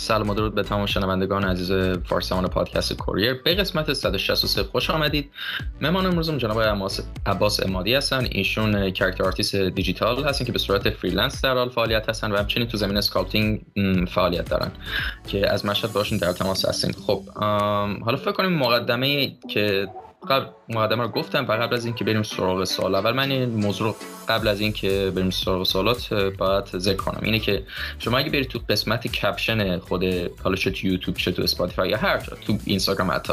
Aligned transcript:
سلام 0.00 0.30
و 0.30 0.34
درود 0.34 0.54
به 0.54 0.62
تمام 0.62 0.86
شنوندگان 0.86 1.44
عزیز 1.44 1.98
فارسمان 2.04 2.46
پادکست 2.48 2.92
کوریر. 2.92 3.34
به 3.34 3.54
قسمت 3.54 3.92
163 3.92 4.62
خوش 4.62 4.90
آمدید. 4.90 5.30
مهمان 5.80 6.06
امروزم 6.06 6.38
جناب 6.38 6.60
عباس 7.26 7.66
امادی 7.66 7.94
هستن. 7.94 8.26
ایشون 8.30 8.90
character 8.90 9.24
artist 9.24 9.56
digital 9.56 10.24
هستن 10.24 10.44
که 10.44 10.52
به 10.52 10.58
صورت 10.58 10.90
freelance 10.90 11.44
در 11.44 11.54
حال 11.54 11.68
فعالیت 11.68 12.08
هستن 12.08 12.32
و 12.32 12.36
همچنین 12.36 12.68
تو 12.68 12.76
زمینه 12.76 12.96
sculpting 12.96 13.60
فعالیت 14.08 14.50
دارن 14.50 14.70
که 15.26 15.52
از 15.52 15.66
مشهد 15.66 15.92
باشون 15.92 16.18
در 16.18 16.32
تماس 16.32 16.64
هستیم. 16.64 16.92
خب 17.06 17.22
حالا 18.04 18.16
فکر 18.16 18.32
کنیم 18.32 18.52
مقدمه 18.52 19.36
که 19.48 19.88
قبل 20.28 20.46
مقدمه 20.68 21.02
رو 21.02 21.08
گفتم 21.08 21.44
و 21.48 21.52
قبل 21.52 21.74
از 21.74 21.84
اینکه 21.84 22.04
بریم 22.04 22.22
سراغ 22.22 22.64
سوال 22.64 22.94
اول 22.94 23.12
من 23.12 23.30
این 23.30 23.44
موضوع 23.44 23.96
قبل 24.28 24.48
از 24.48 24.60
اینکه 24.60 25.12
بریم 25.16 25.30
سراغ 25.30 25.62
سوالات 25.62 26.14
باید 26.14 26.78
ذکر 26.78 26.96
کنم. 26.96 27.20
اینه 27.22 27.38
که 27.38 27.62
شما 27.98 28.18
اگه 28.18 28.30
برید 28.30 28.48
تو 28.48 28.60
قسمت 28.68 29.06
caption 29.06 29.78
خود 29.78 30.04
حالا 30.44 30.56
چه 30.56 30.70
تو 30.70 30.86
یوتیوب 30.86 31.16
چه 31.16 31.32
تو 31.32 31.42
اسپاتیفای 31.42 31.90
یا 31.90 31.96
هر 31.96 32.18
جا 32.18 32.36
تو 32.46 32.58
اینستاگرام 32.64 33.10
حتی 33.10 33.32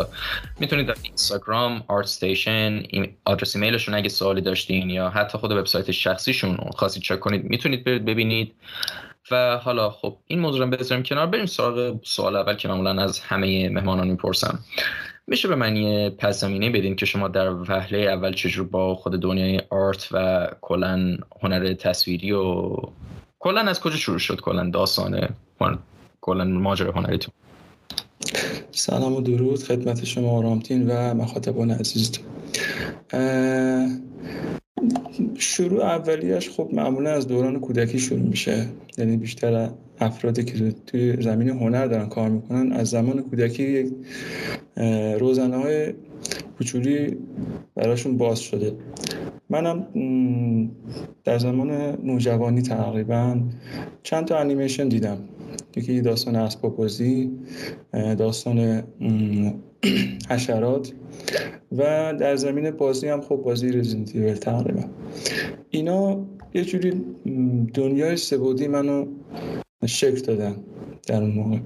می‌تونید 0.60 0.88
در 0.88 0.96
اینستاگرام 1.04 1.84
ArtStation 1.88 2.84
آدرس 3.26 3.56
ایمیلشون 3.56 3.96
اگه 3.96 4.10
سوالی 4.10 4.42
داشتین 4.42 4.90
یا 4.90 5.10
حتی 5.10 5.38
خود 5.38 5.52
وبسایت 5.52 5.92
شخصیشون 5.92 6.58
رو 6.58 6.72
خواستید 6.72 7.04
چک 7.04 7.20
کنید 7.20 7.44
می‌تونید 7.44 7.84
برید 7.84 8.06
ببینید. 8.06 8.56
و 9.32 9.58
حالا 9.58 9.90
خب 9.90 10.18
این 10.28 10.40
موضوع 10.40 10.66
رو 10.66 10.72
بذاریم 10.72 11.04
کنار. 11.04 11.28
بریم 11.28 11.46
سراغ 11.46 11.96
سوال 12.04 12.36
اول 12.36 12.54
که 12.54 12.68
معمولا 12.68 13.04
از 13.04 13.20
همه 13.20 13.70
مهمانان 13.70 14.08
می‌پرسم. 14.08 14.60
میشه 15.30 15.48
به 15.48 15.56
من 15.56 15.76
یه 15.76 16.10
پیش 16.10 16.44
بدین 16.44 16.96
که 16.96 17.06
شما 17.06 17.28
در 17.28 17.54
وهله 17.54 17.98
اول 17.98 18.34
چجور 18.34 18.68
با 18.68 18.96
خود 18.96 19.22
دنیای 19.22 19.62
art 19.70 20.08
و 20.12 20.48
کلا 20.62 21.18
هنر 21.42 21.74
تصویری 21.74 22.32
و 22.32 22.76
کلا 23.40 23.62
از 23.62 23.80
کجا 23.80 23.96
شروع 23.96 24.20
شد؟ 24.20 24.42
کلا 24.42 24.70
داستانه 24.70 25.30
کلا 26.22 26.44
ماجرا 26.44 26.92
هنریتون. 26.92 27.34
سلام 28.72 29.16
و 29.16 29.22
درود 29.22 29.64
خدمت 29.64 30.06
شما 30.06 30.42
رامتین 30.42 30.88
و 30.88 31.14
مخاطبان 31.14 31.72
عزیز. 31.72 32.12
شروع 35.38 35.84
اولیش 35.84 36.50
خب 36.50 36.70
معمولا 36.74 37.12
از 37.12 37.28
دوران 37.28 37.60
کودکی 37.60 38.00
شروع 38.00 38.20
میشه. 38.22 38.68
یعنی 38.98 39.18
بیشتر 39.18 39.70
افرادی 40.00 40.44
که 40.44 40.76
توی 40.88 41.22
زمین 41.22 41.50
هنر 41.50 41.86
دارن 41.86 42.10
کار 42.10 42.30
می‌کنن 42.30 42.72
از 42.72 42.90
زمان 42.90 43.22
کودکی 43.22 43.64
یک 43.64 43.94
روزنه 45.20 45.58
های 45.58 45.94
کوچولی 46.58 47.18
براشون 47.76 48.18
باز 48.18 48.40
شده. 48.40 48.74
منم 49.50 49.88
در 51.24 51.38
زمان 51.38 51.72
نوجوانی 52.04 52.62
تقریبا 52.62 53.42
چند 54.04 54.26
تا 54.26 54.38
انیمیشن 54.38 54.88
دیدم. 54.88 55.18
یکی 55.76 56.02
داستان 56.02 56.36
اسباب 56.36 56.88
داستان 57.92 58.84
حشرات 60.30 60.94
و 61.72 62.14
در 62.20 62.36
زمین 62.36 62.72
بازی 62.72 63.08
هم 63.08 63.22
خب 63.22 63.36
بازی 63.36 63.70
رزیدنت 63.70 64.40
تقریبا. 64.40 64.84
اینا 65.70 66.26
یه 66.54 66.64
جوری 66.64 67.02
دنیای 67.74 68.18
سبودی 68.18 68.68
منو 68.68 69.06
شکل 69.86 70.22
دادن 70.22 70.56
در 71.08 71.22
اون 71.22 71.32
موقع. 71.32 71.58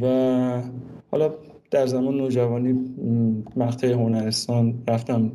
و 0.00 0.62
حالا 1.10 1.34
در 1.74 1.86
زمان 1.86 2.16
نوجوانی 2.16 2.72
مقطع 3.56 3.92
هنرستان 3.92 4.74
رفتم 4.88 5.32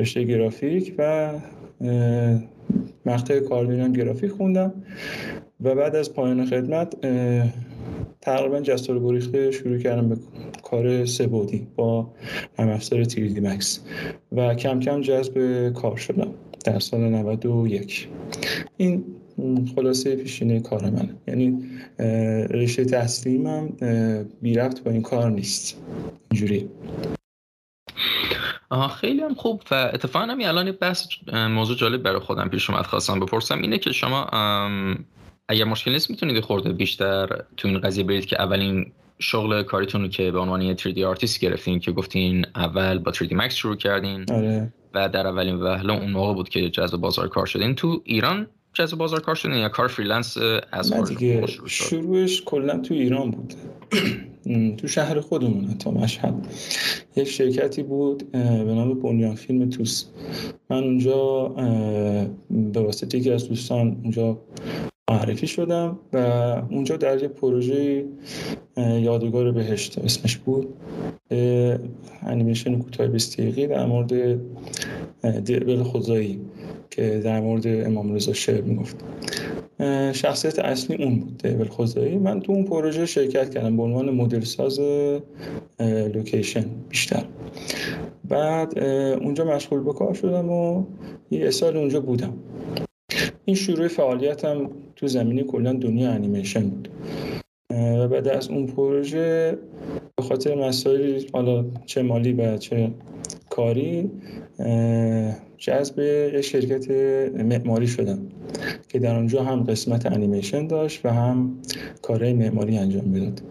رشته 0.00 0.24
گرافیک 0.24 0.94
و 0.98 1.32
مقطع 3.06 3.40
کاردینان 3.40 3.92
گرافیک 3.92 4.30
خوندم 4.30 4.72
و 5.60 5.74
بعد 5.74 5.96
از 5.96 6.14
پایان 6.14 6.46
خدمت 6.46 6.94
تقریبا 8.20 8.60
جستر 8.60 8.98
گریخته 8.98 9.50
شروع 9.50 9.78
کردم 9.78 10.08
به 10.08 10.16
کار 10.62 11.04
سبودی 11.04 11.66
با 11.76 12.10
هم 12.58 12.68
افزار 12.68 13.04
تیریدی 13.04 13.40
مکس 13.40 13.80
و 14.32 14.54
کم 14.54 14.80
کم 14.80 15.00
جذب 15.00 15.68
کار 15.72 15.96
شدم 15.96 16.28
در 16.64 16.78
سال 16.78 17.00
91 17.00 18.08
این 18.76 19.04
خلاصه 19.74 20.16
پیشینه 20.16 20.60
کار 20.60 20.90
منه. 20.90 21.16
یعنی 21.28 21.58
رشته 22.50 22.84
تحصیلیم 22.84 23.46
هم 23.46 23.76
بی 24.42 24.54
رفت 24.54 24.84
با 24.84 24.90
این 24.90 25.02
کار 25.02 25.30
نیست. 25.30 25.82
اینجوری. 26.30 26.68
آها 28.70 28.88
خیلی 28.88 29.20
هم 29.20 29.34
خوب. 29.34 29.62
و 29.70 29.90
اتفاقا 29.94 30.24
همین 30.24 30.46
الان 30.46 30.72
بحث 30.72 31.06
موضوع 31.32 31.76
جالب 31.76 32.02
برای 32.02 32.18
خودم 32.18 32.48
پیش 32.48 32.70
اومد 32.70 32.86
خواستم 32.86 33.20
بپرسم. 33.20 33.62
اینه 33.62 33.78
که 33.78 33.92
شما 33.92 34.26
اگر 35.48 35.64
مشکل 35.64 35.92
نیست 35.92 36.10
می‌تونید 36.10 36.40
خورده 36.40 36.72
بیشتر 36.72 37.28
تو 37.56 37.68
این 37.68 37.80
قضیه 37.80 38.04
برید 38.04 38.26
که 38.26 38.42
اولین 38.42 38.92
شغل 39.18 39.62
کاریتون 39.62 40.02
رو 40.02 40.08
که 40.08 40.30
به 40.30 40.38
عنوان 40.38 40.62
یه 40.62 40.74
3D 40.74 40.98
آرتیست 40.98 41.40
گرفتین 41.40 41.80
که 41.80 41.92
گفتین 41.92 42.46
اول 42.54 42.98
با 42.98 43.12
3D 43.12 43.30
Max 43.30 43.48
شروع 43.48 43.76
کردین. 43.76 44.24
آره. 44.30 44.72
و 44.94 45.08
در 45.08 45.26
اولین 45.26 45.54
وهله 45.54 45.92
اون 45.92 46.10
موقع 46.10 46.34
بود 46.34 46.48
که 46.48 46.70
جذب 46.70 46.96
بازار 46.96 47.28
کار 47.28 47.46
شدین. 47.46 47.74
تو 47.74 48.02
ایران 48.04 48.46
جذب 48.76 48.98
بازار 48.98 49.20
کار 49.20 49.34
شدین 49.34 49.54
یا 49.54 49.68
کار 49.68 49.88
freelance 49.88 50.36
از 50.72 50.92
دیگه 50.92 51.46
شروعش 51.66 52.42
کلا 52.44 52.78
تو 52.78 52.94
ایران 52.94 53.30
بود. 53.30 53.54
تو 54.76 54.88
شهر 54.88 55.20
خودمون 55.20 55.78
تا 55.78 55.90
مشهد. 55.90 56.46
یک 57.16 57.28
شرکتی 57.28 57.82
بود 57.82 58.30
به 58.32 58.74
نام 58.74 59.00
بنیان 59.00 59.34
فیلم 59.34 59.70
توس. 59.70 60.04
من 60.70 60.84
اونجا 60.84 61.48
به 62.50 62.80
واسطه 62.80 63.18
یکی 63.18 63.30
از 63.30 63.48
دوستان 63.48 64.00
اونجا 64.02 64.38
معرفی 65.10 65.46
شدم 65.46 65.98
و 66.12 66.18
اونجا 66.70 66.96
در 66.96 67.22
یه 67.22 67.28
پروژه 67.28 68.04
یادگار 68.76 69.52
بهشت 69.52 69.98
اسمش 69.98 70.36
بود 70.36 70.74
انیمیشن 72.22 72.78
کوتاه 72.78 73.06
20 73.06 73.40
در 73.40 73.86
مورد 73.86 74.40
دل 75.44 75.82
خدایی 75.82 76.40
که 76.90 77.20
در 77.24 77.40
مورد 77.40 77.66
امام 77.66 78.14
رضا 78.14 78.32
شعر 78.32 78.60
می‌گفت. 78.60 78.96
شخصیت 80.12 80.58
اصلی 80.58 81.04
اون 81.04 81.18
بود 81.18 81.38
دیول 81.42 81.68
خدایی. 81.68 82.18
من 82.18 82.40
تو 82.40 82.52
اون 82.52 82.64
پروژه 82.64 83.06
شرکت 83.06 83.50
کردم 83.50 83.76
به 83.76 83.82
عنوان 83.82 84.10
مدل 84.10 84.40
ساز 84.40 84.80
لوکیشن 86.14 86.64
بیشتر. 86.88 87.24
بعد 88.28 88.78
اونجا 88.78 89.44
مشغول 89.44 89.80
به 89.80 89.92
کار 89.92 90.14
شدم 90.14 90.50
و 90.50 90.84
یه 91.30 91.50
سال 91.50 91.76
اونجا 91.76 92.00
بودم. 92.00 92.32
این 93.46 93.56
شروع 93.56 93.88
فعالیتم 93.88 94.70
تو 94.96 95.06
زمینه 95.06 95.42
کلا 95.42 95.72
دنیا 95.72 96.10
انیمیشن 96.10 96.68
بود. 96.68 96.88
و 97.70 98.08
بعد 98.08 98.28
از 98.28 98.48
اون 98.48 98.66
پروژه 98.66 99.58
به 100.16 100.22
خاطر 100.22 100.54
مسائل 100.54 101.22
حالا 101.32 101.64
چه 101.86 102.02
مالی 102.02 102.32
و 102.32 102.56
چه 102.56 102.90
کاری 103.50 104.10
جذب 105.58 105.98
یک 106.34 106.40
شرکت 106.40 106.90
معماری 107.44 107.86
شدم 107.86 108.18
که 108.88 108.98
در 108.98 109.16
اونجا 109.16 109.44
هم 109.44 109.62
قسمت 109.62 110.06
انیمیشن 110.06 110.66
داشت 110.66 111.06
و 111.06 111.10
هم 111.10 111.58
کارهای 112.02 112.32
معماری 112.32 112.78
انجام 112.78 113.04
می‌داد. 113.04 113.42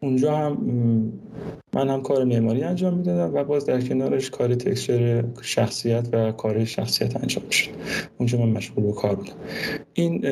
اونجا 0.00 0.36
هم 0.36 0.58
من 1.74 1.88
هم 1.88 2.02
کار 2.02 2.24
معماری 2.24 2.62
انجام 2.62 2.94
می‌دادم 2.94 3.34
و 3.34 3.44
باز 3.44 3.66
در 3.66 3.80
کنارش 3.80 4.30
کار 4.30 4.54
تکسچر 4.54 5.24
شخصیت 5.42 6.08
و 6.12 6.32
کار 6.32 6.64
شخصیت 6.64 7.16
انجام 7.16 7.50
شد 7.50 7.70
اونجا 8.18 8.38
من 8.38 8.48
مشغول 8.48 8.84
به 8.84 8.92
کار 8.92 9.14
بودم. 9.14 9.32
این 9.94 10.22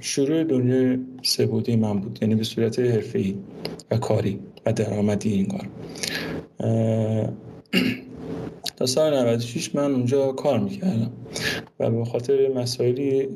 شروع 0.00 0.44
دنیای 0.44 0.98
سبودی 1.22 1.76
من 1.76 2.00
بود 2.00 2.18
یعنی 2.22 2.34
به 2.34 2.44
صورت 2.44 2.78
حرفه‌ای 2.78 3.34
و 3.90 3.96
کاری 3.96 4.38
و 4.66 4.72
درآمدی 4.72 5.32
این 5.32 5.46
کار. 5.46 5.68
تا 8.76 8.86
سال 8.86 9.18
96 9.18 9.74
من 9.74 9.92
اونجا 9.92 10.32
کار 10.32 10.58
می‌کردم 10.58 11.10
و 11.80 11.90
به 11.90 12.04
خاطر 12.04 12.48
مسائلی 12.48 13.28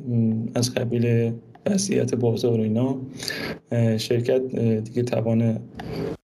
از 0.54 0.74
قبیل 0.74 1.32
وضعیت 1.66 2.14
بازار 2.14 2.60
و 2.60 2.62
اینا 2.62 2.96
شرکت 3.98 4.56
دیگه 4.56 5.02
توان 5.02 5.60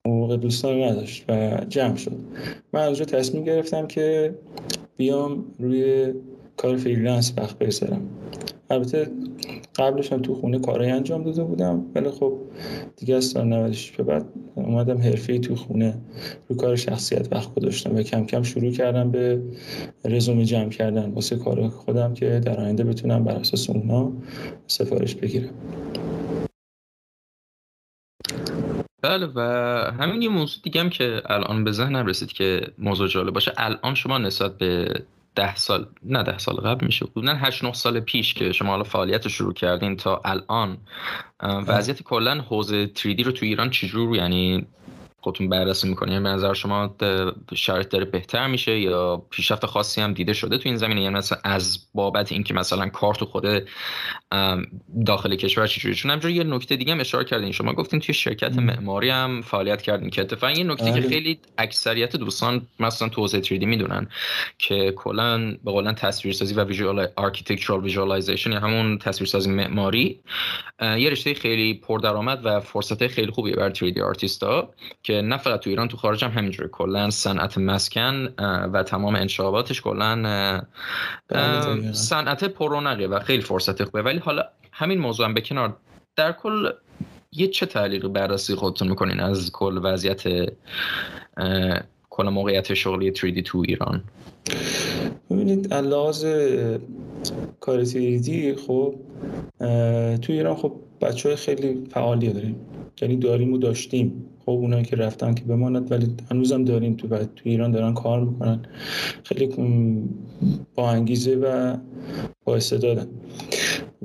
حقوق 0.08 0.36
دوستان 0.36 0.84
نداشت 0.84 1.26
و 1.30 1.58
جمع 1.70 1.96
شد. 1.96 2.18
من 2.74 2.84
اونجا 2.84 3.06
تصمیم 3.06 3.44
گرفتم 3.44 3.88
که 3.88 4.36
بیام 4.98 5.46
روی 5.60 6.14
کار 6.58 6.78
freelance 6.78 7.34
وقت 7.38 7.58
بذارم 7.58 8.02
البته 8.70 9.08
قبلش 9.80 10.14
هم 10.14 10.22
تو 10.22 10.36
خونه 10.36 10.60
کارهای 10.60 10.92
انجام 10.92 11.24
داده 11.24 11.44
بودم 11.44 11.86
ولی 11.96 12.10
خب 12.10 12.34
دیگه 12.98 13.16
از 13.16 13.26
سال 13.26 13.48
96 13.48 13.92
به 13.92 14.04
بعد 14.04 14.26
اومدم 14.56 14.98
حرفه 14.98 15.40
تو 15.40 15.56
خونه 15.56 15.98
رو 16.48 16.56
کار 16.56 16.76
شخصیت 16.76 17.34
وقت 17.34 17.56
گذاشتم 17.56 17.96
و 17.96 18.02
کم 18.02 18.26
کم 18.26 18.44
شروع 18.44 18.72
کردم 18.72 19.12
به 19.12 19.42
رزومه 20.06 20.46
جمع 20.46 20.70
کردن 20.70 21.10
واسه 21.12 21.36
کار 21.36 21.70
خودم 21.70 22.14
که 22.14 22.40
در 22.40 22.60
آینده 22.60 22.84
بتونم 22.84 23.24
بر 23.24 23.36
اساس 23.36 23.70
اونا 23.70 24.12
سفارش 24.68 25.16
بگیرم. 25.16 25.50
بله 29.02 29.28
و 29.36 29.40
همین 30.00 30.22
یه 30.22 30.30
موضوع 30.30 30.64
دیگه 30.64 30.82
هم 30.82 30.90
که 30.90 31.22
الان 31.26 31.64
به 31.64 31.72
ذهنم 31.72 32.06
رسید 32.06 32.32
که 32.32 32.62
موضوع 32.78 33.08
جالب 33.08 33.34
باشه. 33.34 33.54
الان 33.58 33.96
شما 33.96 34.18
نسبت 34.18 34.58
به 34.58 34.94
ده 35.36 35.56
سال 35.56 35.86
نه 36.04 36.24
ده 36.24 36.38
سال 36.38 36.56
قبل 36.56 36.86
میشه 36.86 37.06
بودن 37.06 37.38
هشت 37.42 37.64
نه 37.64 37.74
سال 37.74 38.00
پیش 38.00 38.34
که 38.34 38.52
شما 38.52 38.70
حالا 38.70 38.84
فعالیت 38.84 39.28
شروع 39.28 39.54
کردین 39.54 39.98
تا 39.98 40.22
الان. 40.26 40.78
وضعیت 41.44 42.04
کلا 42.04 42.42
حوزه 42.42 42.88
3D 42.96 43.24
رو 43.26 43.32
تو 43.32 43.46
ایران 43.46 43.70
چجور؟ 43.70 44.16
یعنی 44.16 44.68
خودتون 45.22 45.50
بررسی 45.50 45.90
می‌کنین 45.90 46.14
یعنی 46.14 46.24
به 46.24 46.30
نظر 46.30 46.54
شما 46.54 46.96
شرایط 47.56 47.90
داره 47.90 48.06
بهتر 48.06 48.48
میشه 48.48 48.80
یا 48.80 49.18
پیشرفت 49.30 49.66
خاصی 49.66 50.02
هم 50.02 50.14
دیده 50.14 50.34
شده 50.34 50.58
تو 50.58 50.70
این 50.70 50.78
زمینه؟ 50.78 51.02
یعنی 51.02 51.16
مثلا 51.16 51.40
از 51.44 51.80
بابت 51.94 52.32
اینکه 52.32 52.54
مثلا 52.54 52.90
کار 52.90 53.16
تو 53.16 53.26
خود 53.26 53.46
داخل 55.06 55.36
کشور 55.36 55.68
چجوری 55.68 55.96
چون 55.96 56.12
همجوری 56.12 56.34
یه 56.34 56.44
نکته 56.44 56.76
دیگه 56.76 56.92
هم 56.92 57.00
اشاره 57.00 57.26
کردین. 57.26 57.52
شما 57.52 57.74
گفتین 57.74 58.00
توی 58.00 58.14
شرکت 58.14 58.58
معماری 58.58 59.10
هم 59.10 59.42
فعالیت 59.42 59.82
کردین 59.82 60.10
که 60.10 60.22
اتفاقا 60.22 60.54
یه 60.54 60.64
نکته 60.64 60.86
که 60.86 60.92
آره. 60.92 61.10
خیلی 61.10 61.40
اکثریت 61.58 62.16
دوستان 62.16 62.68
مثلا 62.80 63.10
تو 63.10 63.22
حوزه 63.22 63.42
3D 63.42 63.64
می‌دونن 63.64 64.08
که 64.58 64.94
کلا 64.96 65.58
به 65.64 65.72
قولاً 65.72 65.96
تصویرسازی 65.96 66.54
و 66.54 66.64
visual 66.64 67.08
architectural 67.16 67.84
visualization 67.84 68.52
یا 68.52 68.60
همون 68.60 68.98
تصویرسازی 68.98 69.50
معماری 69.52 70.20
یه 70.82 71.10
رشته 71.10 71.34
خیلی 71.34 71.74
پردرآمد 71.74 72.42
و 72.44 72.60
فرصت 72.60 73.08
خیلی 73.08 73.32
خوبیه 73.32 73.56
برای 73.56 73.74
3D 73.74 74.02
آرتیستا 74.02 74.74
که 75.10 75.22
نه 75.22 75.38
فقط 75.38 75.60
تو 75.60 75.70
ایران 75.70 75.88
تو 75.88 75.98
خارج 75.98 76.26
هم 76.26 76.32
همینجوره 76.32 76.70
کلا 76.70 77.10
صنعت 77.10 77.58
مسکن 77.58 78.34
و 78.74 78.84
تمام 78.84 79.16
انشعاباتش 79.16 79.82
کلا 79.82 80.16
بله، 81.28 81.92
صنعت 81.94 82.44
پررونقه 82.44 83.08
و 83.08 83.20
خیلی 83.20 83.42
فرصت 83.42 83.84
خوبه. 83.84 84.02
ولی 84.02 84.20
حالا 84.20 84.44
همین 84.72 85.00
موضوع 85.00 85.26
هم 85.26 85.34
به 85.34 85.42
کنار. 85.42 85.78
در 86.16 86.32
کل 86.32 86.70
یه 87.32 87.48
چه 87.48 87.66
تحلیل 87.66 88.08
بررسی 88.08 88.56
خودتون 88.56 88.88
می‌کنین 88.88 89.20
از 89.20 89.52
کل 89.52 89.80
وضعیت 89.84 90.24
کل 92.10 92.30
موقعیت 92.30 92.74
شغلی 92.74 93.14
3D 93.14 93.42
تو 93.42 93.64
ایران؟ 93.68 94.04
ببینید 95.30 95.74
کار 97.60 97.86
3D 97.86 98.30
خب 98.68 98.96
تو 100.22 100.34
ایران 100.34 100.56
خب 100.56 100.72
بچه 101.02 101.30
های 101.30 101.36
خیلی 101.36 101.84
فعالی 101.90 102.34
داریم. 102.34 102.56
یعنی 103.02 103.16
داریم 103.16 103.54
و 103.54 103.58
داشتیم. 103.58 104.26
خب 104.46 104.52
اونایی 104.52 104.86
که 104.86 104.96
رفتن 104.96 105.34
که 105.34 105.44
بماند 105.44 105.92
ولی 105.92 106.08
هنوزم 106.32 106.64
داریم 106.64 106.94
تو, 106.94 107.08
تو 107.08 107.26
ایران 107.44 107.72
دارن 107.72 107.94
کار 107.94 108.20
می‌کنن. 108.26 108.62
خیلی 109.24 109.50
با 110.76 110.90
انگیزه 110.90 111.36
و 111.36 111.78
با 112.46 112.56
استعدادن. 112.56 113.08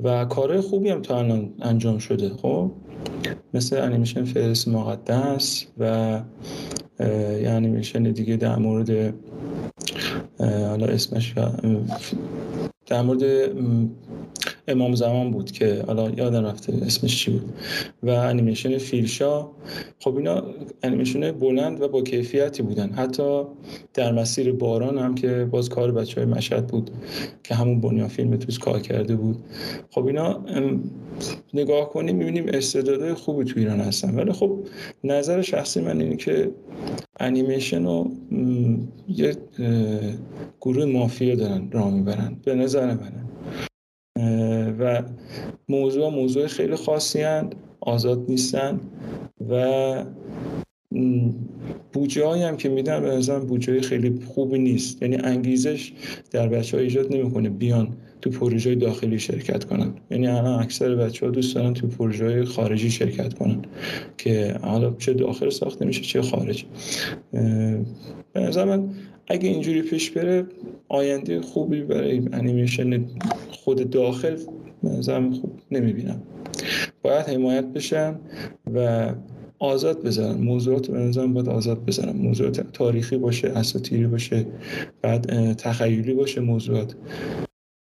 و 0.03 0.25
کارهای 0.25 0.61
خوبی 0.61 0.89
هم 0.89 1.01
تا 1.01 1.19
الان 1.19 1.53
انجام 1.61 1.97
شده. 1.97 2.29
خب 2.29 2.71
مثل 3.53 3.81
انیمیشن 3.81 4.23
فهرست 4.23 4.67
مقدس 4.67 5.65
و 5.77 6.21
یه 7.41 7.49
انیمیشن 7.49 8.03
دیگه 8.03 8.35
در 8.37 8.55
مورد 8.55 9.13
حالا 10.39 10.85
اسمش 10.85 11.33
در 12.87 13.01
مورد 13.01 13.23
امام 14.67 14.95
زمان 14.95 15.31
بود 15.31 15.51
که 15.51 15.83
حالا 15.87 16.09
یادم 16.09 16.45
رفته 16.45 16.73
اسمش 16.85 17.23
چی 17.23 17.31
بود. 17.31 17.53
و 18.03 18.09
انیمیشن 18.09 18.77
فیلشا 18.77 19.47
خب 19.99 20.17
اینا 20.17 20.43
انیمیشن 20.83 21.31
بلند 21.31 21.81
و 21.81 21.87
با 21.87 22.01
کیفیتی 22.01 22.63
بودن. 22.63 22.89
حتی 22.89 23.43
در 23.93 24.11
مسیر 24.11 24.51
باران 24.51 24.97
هم 24.97 25.15
که 25.15 25.47
باز 25.51 25.69
کار 25.69 25.91
بچه 25.91 26.21
های 26.21 26.29
مشهد 26.29 26.67
بود 26.67 26.91
که 27.43 27.55
همون 27.55 27.81
بنیان 27.81 28.07
فیلم 28.07 28.37
توش 28.37 28.59
کار 28.59 28.79
کرده 28.79 29.15
بود. 29.15 29.37
خب 29.89 30.05
اینا 30.05 30.45
نگاه 31.53 31.89
کنیم 31.89 32.15
می‌بینیم 32.15 32.45
استعدادهای 32.47 33.13
خوبی 33.13 33.45
تو 33.45 33.59
ایران 33.59 33.79
هستن. 33.79 34.15
ولی 34.15 34.31
خب 34.31 34.59
نظر 35.03 35.41
شخصی 35.41 35.81
من 35.81 36.01
اینه 36.01 36.15
که 36.15 36.51
انیمیشن 37.19 37.83
رو 37.83 38.11
یه 39.07 39.35
گروه 40.61 40.85
مافیا 40.85 41.35
دارن 41.35 41.71
راه 41.71 41.93
می‌برن. 41.93 42.37
به 42.45 42.55
نظر 42.55 42.85
منه 42.85 43.25
و 44.79 45.03
موضوع 45.69 46.09
موضوع 46.09 46.47
خیلی 46.47 46.75
خاصی 46.75 47.21
هند 47.21 47.55
آزاد 47.81 48.25
نیستن. 48.29 48.79
و 49.49 50.05
بودجه 51.93 52.47
هم 52.47 52.57
که 52.57 52.69
میدن 52.69 53.01
به 53.01 53.07
نظرم 53.07 53.45
بودجه 53.45 53.81
خیلی 53.81 54.19
خوبی 54.25 54.59
نیست. 54.59 55.01
یعنی 55.01 55.15
انگیزش 55.15 55.93
در 56.31 56.47
بچه 56.47 56.77
ایجاد 56.77 57.13
نمی‌کنه 57.15 57.49
بیان 57.49 57.87
تو 58.21 58.29
پروژه 58.29 58.75
داخلی 58.75 59.19
شرکت 59.19 59.63
کنن. 59.63 59.93
یعنی 60.11 60.27
الان 60.27 60.63
اکثر 60.63 60.95
بچه 60.95 61.25
ها 61.25 61.31
دوست 61.31 61.55
دارن 61.55 61.73
تو 61.73 61.87
پروژه 61.87 62.45
خارجی 62.45 62.89
شرکت 62.89 63.33
کنن 63.33 63.61
که 64.17 64.59
حالا 64.61 64.93
چه 64.97 65.13
داخل 65.13 65.49
ساخته 65.49 65.85
میشه 65.85 66.01
چه 66.01 66.21
خارج. 66.21 66.65
به 68.33 68.39
نظر 68.39 68.65
من 68.65 68.89
اگه 69.27 69.49
اینجوری 69.49 69.81
پیش 69.81 70.11
بره 70.11 70.45
آینده 70.89 71.41
خوبی 71.41 71.81
برای 71.81 72.21
انیمیشن 72.33 73.05
خود 73.51 73.89
داخل 73.89 74.37
نظرم 74.83 75.33
خوب 75.33 75.59
نمی‌بینم. 75.71 76.21
باید 77.01 77.25
حمایت 77.25 77.65
بشن 77.65 78.19
و 78.73 79.09
آزاد 79.59 80.03
بذارن 80.03 80.41
موضوعات 80.41 80.87
به 80.87 80.97
نظرم 80.97 81.33
باید 81.33 81.49
آزاد 81.49 81.85
بذارن 81.85 82.17
موضوعات 82.17 82.71
تاریخی 82.73 83.17
باشه 83.17 83.47
اساطیری 83.47 84.07
باشه 84.07 84.45
بعد 85.01 85.53
تخیلی 85.53 86.13
باشه 86.13 86.41
موضوعات. 86.41 86.95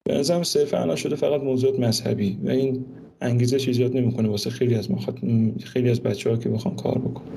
به 0.10 0.18
نظرم 0.18 0.44
صرف 0.44 0.74
انا 0.74 0.96
شده 0.96 1.16
فقط 1.16 1.42
موضوعات 1.42 1.80
مذهبی 1.80 2.38
و 2.44 2.50
این 2.50 2.86
انگیزش 3.22 3.68
ایجاد 3.68 3.98
نمی‌کنه 3.98 4.30
واسه 4.30 4.50
خیلی 4.50 4.76
از. 4.76 4.90
خیلی 5.64 5.90
از 5.90 6.02
بچه 6.02 6.30
ها 6.30 6.38
که 6.38 6.50
بخوان 6.50 6.76
کار 6.76 6.98
بکنن. 6.98 7.28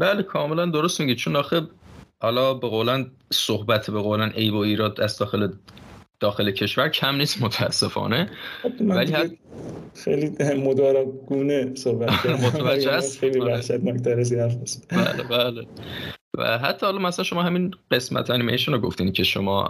بله 0.00 0.22
کاملا 0.22 0.66
درست 0.66 1.00
میگی. 1.00 1.14
چون 1.14 1.36
آخه 1.36 1.62
حالا 2.22 2.54
به 2.54 2.68
قولن 2.68 3.10
صحبت 3.32 3.90
به 3.90 4.00
قولن 4.00 4.28
عیب 4.30 4.54
و 4.54 4.58
ایراد 4.58 5.00
از 5.00 5.18
داخل 5.18 5.48
داخل 6.20 6.50
کشور 6.50 6.88
کم 6.88 7.16
نیست 7.16 7.42
متاسفانه. 7.42 8.30
ولی 8.80 9.12
حد... 9.12 9.30
خیلی 9.94 10.30
مدارگونه 10.54 11.74
صحبت 11.74 12.26
متوجه 12.26 12.90
است 12.90 13.18
خیلی 13.18 13.40
آره. 13.40 13.54
وحشتناکتر 13.54 14.20
از 14.20 14.32
بله 14.88 15.22
بله. 15.22 15.66
و 16.38 16.58
حتی 16.58 16.86
حالا 16.86 16.98
مثلا 16.98 17.24
شما 17.24 17.42
همین 17.42 17.74
قسمت 17.90 18.30
انیمیشن 18.30 18.72
رو 18.72 18.78
گفتین 18.78 19.12
که 19.12 19.22
شما 19.22 19.64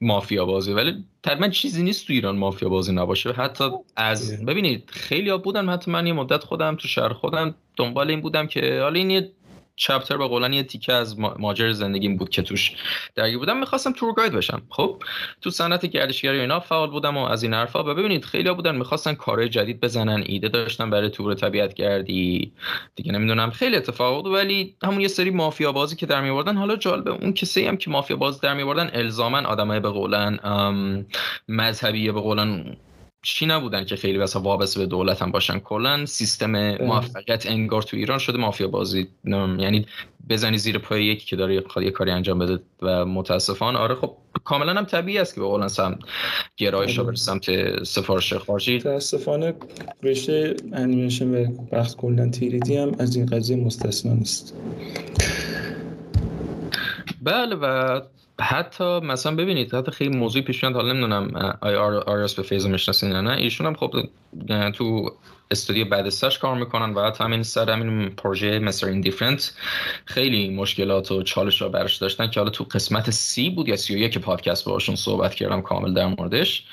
مافیا 0.00 0.44
بازی. 0.44 0.72
ولی 0.72 1.04
تقریبا 1.22 1.48
چیزی 1.48 1.82
نیست 1.82 2.06
تو 2.06 2.12
ایران 2.12 2.36
مافیا 2.36 2.68
بازی 2.68 2.92
نباشه. 2.92 3.32
حتی 3.32 3.70
از 3.96 4.44
ببینید 4.44 4.90
خیلی 4.90 5.30
ها 5.30 5.38
بودن 5.38 5.68
حتی 5.68 5.90
من 5.90 6.06
یه 6.06 6.12
مدت 6.12 6.44
خودم 6.44 6.76
تو 6.76 6.88
شهر 6.88 7.12
خودم 7.12 7.54
دنبال 7.76 8.10
این 8.10 8.20
بودم 8.20 8.46
که 8.46 8.80
حالا 8.82 8.98
این 8.98 9.10
یه 9.10 9.32
چپتر 9.76 10.16
به 10.16 10.26
قولن 10.28 10.52
یه 10.52 10.62
تیکه 10.62 10.92
از 10.92 11.18
ماجر 11.18 11.72
زندگیم 11.72 12.16
بود 12.16 12.28
که 12.28 12.42
توش 12.42 12.72
درگیر 13.14 13.38
بودم. 13.38 13.60
می‌خواستم 13.60 13.92
تور 13.92 14.14
گاید 14.14 14.32
بشم. 14.32 14.62
خب 14.70 15.02
تو 15.40 15.50
صنعت 15.50 15.86
گردشگری 15.86 16.40
اینا 16.40 16.60
فعال 16.60 16.90
بودم 16.90 17.16
و 17.16 17.24
از 17.24 17.42
این 17.42 17.54
حرفا. 17.54 17.80
و 17.80 17.94
ببینید 17.94 18.24
خیلی 18.24 18.52
بودن 18.52 18.76
می‌خواستن 18.76 19.14
کارهای 19.14 19.48
جدید 19.48 19.80
بزنن 19.80 20.22
ایده 20.26 20.48
داشتن 20.48 20.90
برای 20.90 21.10
تور 21.10 21.34
طبیعت 21.34 21.74
گردی. 21.74 22.52
دیگه 22.96 23.12
نمی‌دونم 23.12 23.50
خیلی 23.50 23.76
اتفاق 23.76 24.22
بود. 24.22 24.32
ولی 24.32 24.76
همون 24.82 25.00
یه 25.00 25.08
سری 25.08 25.30
مافیا 25.30 25.72
بازی 25.72 25.96
که 25.96 26.06
در 26.06 26.20
میوردن 26.20 26.56
حالا 26.56 26.76
جالبه 26.76 27.10
اون 27.10 27.32
کسی 27.32 27.66
هم 27.66 27.76
که 27.76 27.90
مافیا 27.90 28.16
باز 28.16 28.40
در 28.40 28.54
میوردن 28.54 28.90
الزاما 28.92 29.38
آدمای 29.38 29.80
به 29.80 29.88
قولن 29.88 30.38
مذهبی 31.48 32.12
به 32.12 32.20
قولن 32.20 32.76
چی 33.26 33.46
نبودن 33.46 33.84
که 33.84 33.96
خیلی 33.96 34.18
مثلا 34.18 34.42
وابسته 34.42 34.80
به 34.80 34.86
دولت 34.86 35.22
هم 35.22 35.30
باشن؟ 35.30 35.58
کلا 35.58 36.06
سیستم 36.06 36.76
موفقیت 36.84 37.46
انگار 37.46 37.82
تو 37.82 37.96
ایران 37.96 38.18
شده 38.18 38.38
مافیا 38.38 38.68
بازی. 38.68 39.08
یعنی 39.24 39.86
بزنی 40.28 40.58
زیر 40.58 40.78
پای 40.78 41.04
یکی 41.04 41.26
که 41.26 41.36
داره 41.36 41.54
یه 41.54 41.90
کاری 41.90 42.10
انجام 42.10 42.38
بده 42.38 42.58
و 42.82 43.06
متاسفانه 43.06 43.78
آره 43.78 43.94
خب 43.94 44.16
کاملا 44.44 44.74
هم 44.74 44.84
طبیعی 44.84 45.18
است 45.18 45.34
که 45.34 45.40
به 45.40 45.46
قولن 45.46 45.68
سم 45.68 45.98
گرایش 46.56 46.98
بر 46.98 47.14
سمت 47.14 47.82
سفارش 47.84 48.32
خارجی. 48.32 48.76
متاسفانه 48.76 49.54
رشته 50.02 50.56
انیمیشن 50.72 51.34
و 51.34 51.46
بخش 51.72 51.94
کلا 51.96 52.28
تیریدی 52.28 52.76
هم 52.76 52.96
از 52.98 53.16
این 53.16 53.26
قضیه 53.26 53.56
مستثنا 53.56 54.14
نیست. 54.14 54.54
بله 57.22 57.56
و 57.56 58.00
حتی 58.40 59.00
مثلا 59.00 59.36
ببینید 59.36 59.74
حتی 59.74 59.90
خیلی 59.92 60.16
موضوعی 60.16 60.44
پیش 60.44 60.64
میاد 60.64 60.76
حالا 60.76 60.92
نمی‌دونم 60.92 61.56
آی 61.60 61.74
آر 61.74 62.18
اس 62.18 62.34
به 62.34 62.42
فیز 62.42 62.66
می‌شناسین 62.66 63.10
یا 63.12 63.20
نه 63.20 63.30
ایشون 63.30 63.66
هم 63.66 63.74
خب 63.74 63.94
تو 64.74 65.10
استودیو 65.50 65.88
بعد 65.88 66.08
سش 66.08 66.38
کار 66.38 66.56
می‌کنن 66.56 66.94
و 66.94 67.06
حتی 67.06 67.24
همین 67.24 67.42
سر 67.42 67.70
همین 67.70 68.10
پروژه 68.10 68.58
مستر 68.58 68.86
ایندیفرنت 68.86 69.52
خیلی 70.04 70.48
مشکلات 70.48 71.12
و 71.12 71.22
چالش 71.22 71.62
رو 71.62 71.68
برش 71.68 71.96
داشتن 71.96 72.30
که 72.30 72.40
حالا 72.40 72.50
تو 72.50 72.64
قسمت 72.64 73.10
سی 73.10 73.50
بود 73.50 73.68
یا 73.68 73.76
سی 73.76 73.94
و 73.94 73.98
یک 73.98 74.18
پادکست 74.18 74.64
باشون 74.64 74.96
صحبت 74.96 75.34
کردم 75.34 75.62
کامل 75.62 75.94
در 75.94 76.06
موردش. 76.06 76.64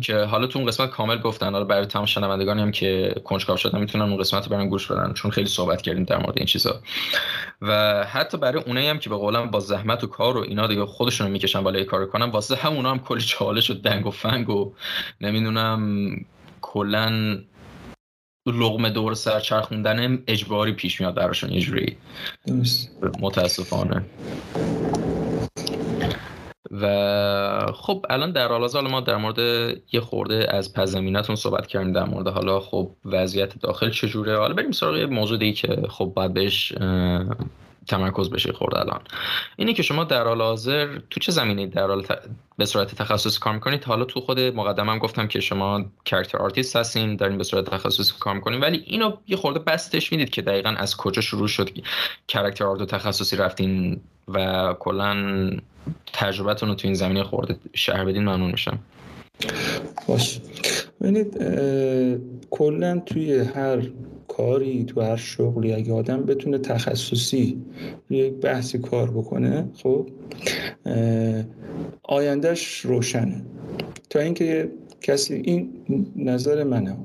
که 0.00 0.16
حالا 0.18 0.46
تو 0.46 0.58
اون 0.58 0.68
قسمت 0.68 0.90
کامل 0.90 1.18
گفتن. 1.18 1.52
حالا 1.52 1.64
برای 1.64 1.86
تمام 1.86 2.06
شنوندگانی 2.06 2.62
هم 2.62 2.70
که 2.70 3.14
کنجکاو 3.24 3.56
شدن 3.56 3.80
می‌تونن 3.80 4.04
اون 4.04 4.16
قسمت 4.16 4.48
برن 4.48 4.68
گوش 4.68 4.86
بدن 4.86 5.12
چون 5.12 5.30
خیلی 5.30 5.48
صحبت 5.48 5.82
کردیم 5.82 6.04
در 6.04 6.18
مورد 6.18 6.36
این 6.36 6.46
چیزا. 6.46 6.80
و 7.62 8.04
حتی 8.04 8.38
برای 8.38 8.62
اونایی 8.62 8.88
هم 8.88 8.98
که 8.98 9.10
به 9.10 9.16
قولم 9.16 9.50
با 9.50 9.60
زحمت 9.60 10.04
و 10.04 10.06
کار 10.06 10.36
و 10.36 10.40
اینا 10.40 10.66
دیگه 10.66 10.84
خودشون 10.84 11.30
می‌کشن 11.30 11.62
بالای 11.62 11.84
کار 11.84 12.06
کنن 12.06 12.30
واسه 12.30 12.56
همونا 12.56 12.90
هم 12.90 12.98
کلی 12.98 13.20
چالش 13.20 13.70
و 13.70 13.74
دنگ 13.74 14.06
و 14.06 14.10
فنگ 14.10 14.50
و 14.50 14.72
نمی‌دونم 15.20 16.10
کلا 16.60 17.38
لغمه 18.46 18.90
دور 18.90 19.14
سر 19.14 19.40
چرخوندن 19.40 20.22
اجباری 20.26 20.72
پیش 20.72 21.00
میاد 21.00 21.14
براشون 21.14 21.50
اینجوری 21.50 21.96
متاسفانه. 23.20 24.04
و 26.70 27.72
خب 27.74 28.06
الان 28.10 28.32
در 28.32 28.48
حال 28.48 28.60
حاضر 28.60 28.80
ما 28.80 29.00
در 29.00 29.16
مورد 29.16 29.38
یه 29.92 30.00
خورده 30.00 30.46
از 30.50 30.74
پس‌زمینتون 30.74 31.36
صحبت 31.36 31.66
کردیم 31.66 31.92
در 31.92 32.04
مورد 32.04 32.28
حالا 32.28 32.60
خب 32.60 32.90
وضعیت 33.04 33.58
داخل 33.58 33.90
چجوره؟ 33.90 34.38
حالا 34.38 34.54
بریم 34.54 34.70
سراغ 34.70 35.00
موضوع 35.00 35.38
دیگه 35.38 35.52
که 35.52 35.82
خب 35.88 36.12
باید 36.16 36.34
بهش 36.34 36.72
تمرکز 37.88 38.30
بشه 38.30 38.52
خورده 38.52 38.80
الان. 38.80 39.00
اینه 39.56 39.72
که 39.72 39.82
شما 39.82 40.04
در 40.04 40.24
حال 40.24 40.42
حاضر 40.42 40.98
تو 41.10 41.20
چه 41.20 41.32
زمینه 41.32 41.66
در 41.66 41.86
حال 41.86 42.06
به 42.58 42.64
صورت 42.64 42.94
تخصصی 42.94 43.40
کار 43.40 43.54
می‌کنید؟ 43.54 43.84
حالا 43.84 44.04
تو 44.04 44.20
خود 44.20 44.40
مقدمم 44.40 44.98
گفتم 44.98 45.26
که 45.26 45.40
شما 45.40 45.84
character 46.04 46.38
artist 46.38 46.76
هستین 46.76 47.16
دارین 47.16 47.38
به 47.38 47.44
صورت 47.44 47.70
تخصصی 47.70 48.12
کار 48.20 48.34
می‌کنین 48.34 48.60
ولی 48.60 48.82
اینو 48.86 49.16
یه 49.26 49.36
خورده 49.36 49.58
بسطش 49.58 50.12
می‌دید 50.12 50.30
که 50.30 50.42
دقیقا 50.42 50.70
از 50.70 50.96
کجا 50.96 51.22
شروع 51.22 51.48
شد 51.48 51.70
کرکتر 52.28 52.64
آرت 52.64 52.82
تخصصی 52.82 53.36
رفتین 53.36 54.00
و 54.28 54.74
کلا 54.78 55.50
تجربتون 56.12 56.68
رو 56.68 56.74
تو 56.74 56.88
این 56.88 56.94
زمینه 56.94 57.22
خورده 57.22 57.56
شهر 57.74 58.04
بدین 58.04 58.22
ممنون 58.22 58.50
میشم. 58.50 58.78
باش. 60.08 60.40
ببینید 61.00 61.38
کلا 62.50 63.02
توی 63.06 63.38
هر 63.38 63.82
کاری 64.36 64.84
تو 64.84 65.00
هر 65.00 65.16
شغلی 65.16 65.72
اگه 65.72 65.92
آدم 65.92 66.22
بتونه 66.22 66.58
تخصصی 66.58 67.62
روی 68.08 68.18
یک 68.18 68.34
بحثی 68.34 68.78
کار 68.78 69.10
بکنه 69.10 69.68
خب 69.74 70.08
آیندهش 72.02 72.80
روشنه. 72.80 73.42
تا 74.10 74.20
اینکه 74.20 74.70
کسی 75.00 75.34
این 75.34 75.70
نظر 76.16 76.64
منه. 76.64 76.96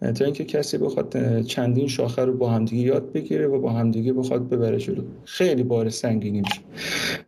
تا 0.00 0.24
اینکه 0.24 0.44
کسی 0.44 0.78
بخواد 0.78 1.40
چندین 1.42 1.88
شاخه 1.88 2.24
رو 2.24 2.32
با 2.32 2.50
همدیگه 2.50 2.82
یاد 2.82 3.12
بگیره 3.12 3.46
و 3.46 3.60
با 3.60 3.72
همدیگه 3.72 4.12
بخواد 4.12 4.48
ببره 4.48 4.78
جلو. 4.78 5.02
خیلی 5.24 5.62
بار 5.62 5.88
سنگینی 5.88 6.40
میشه. 6.40 6.60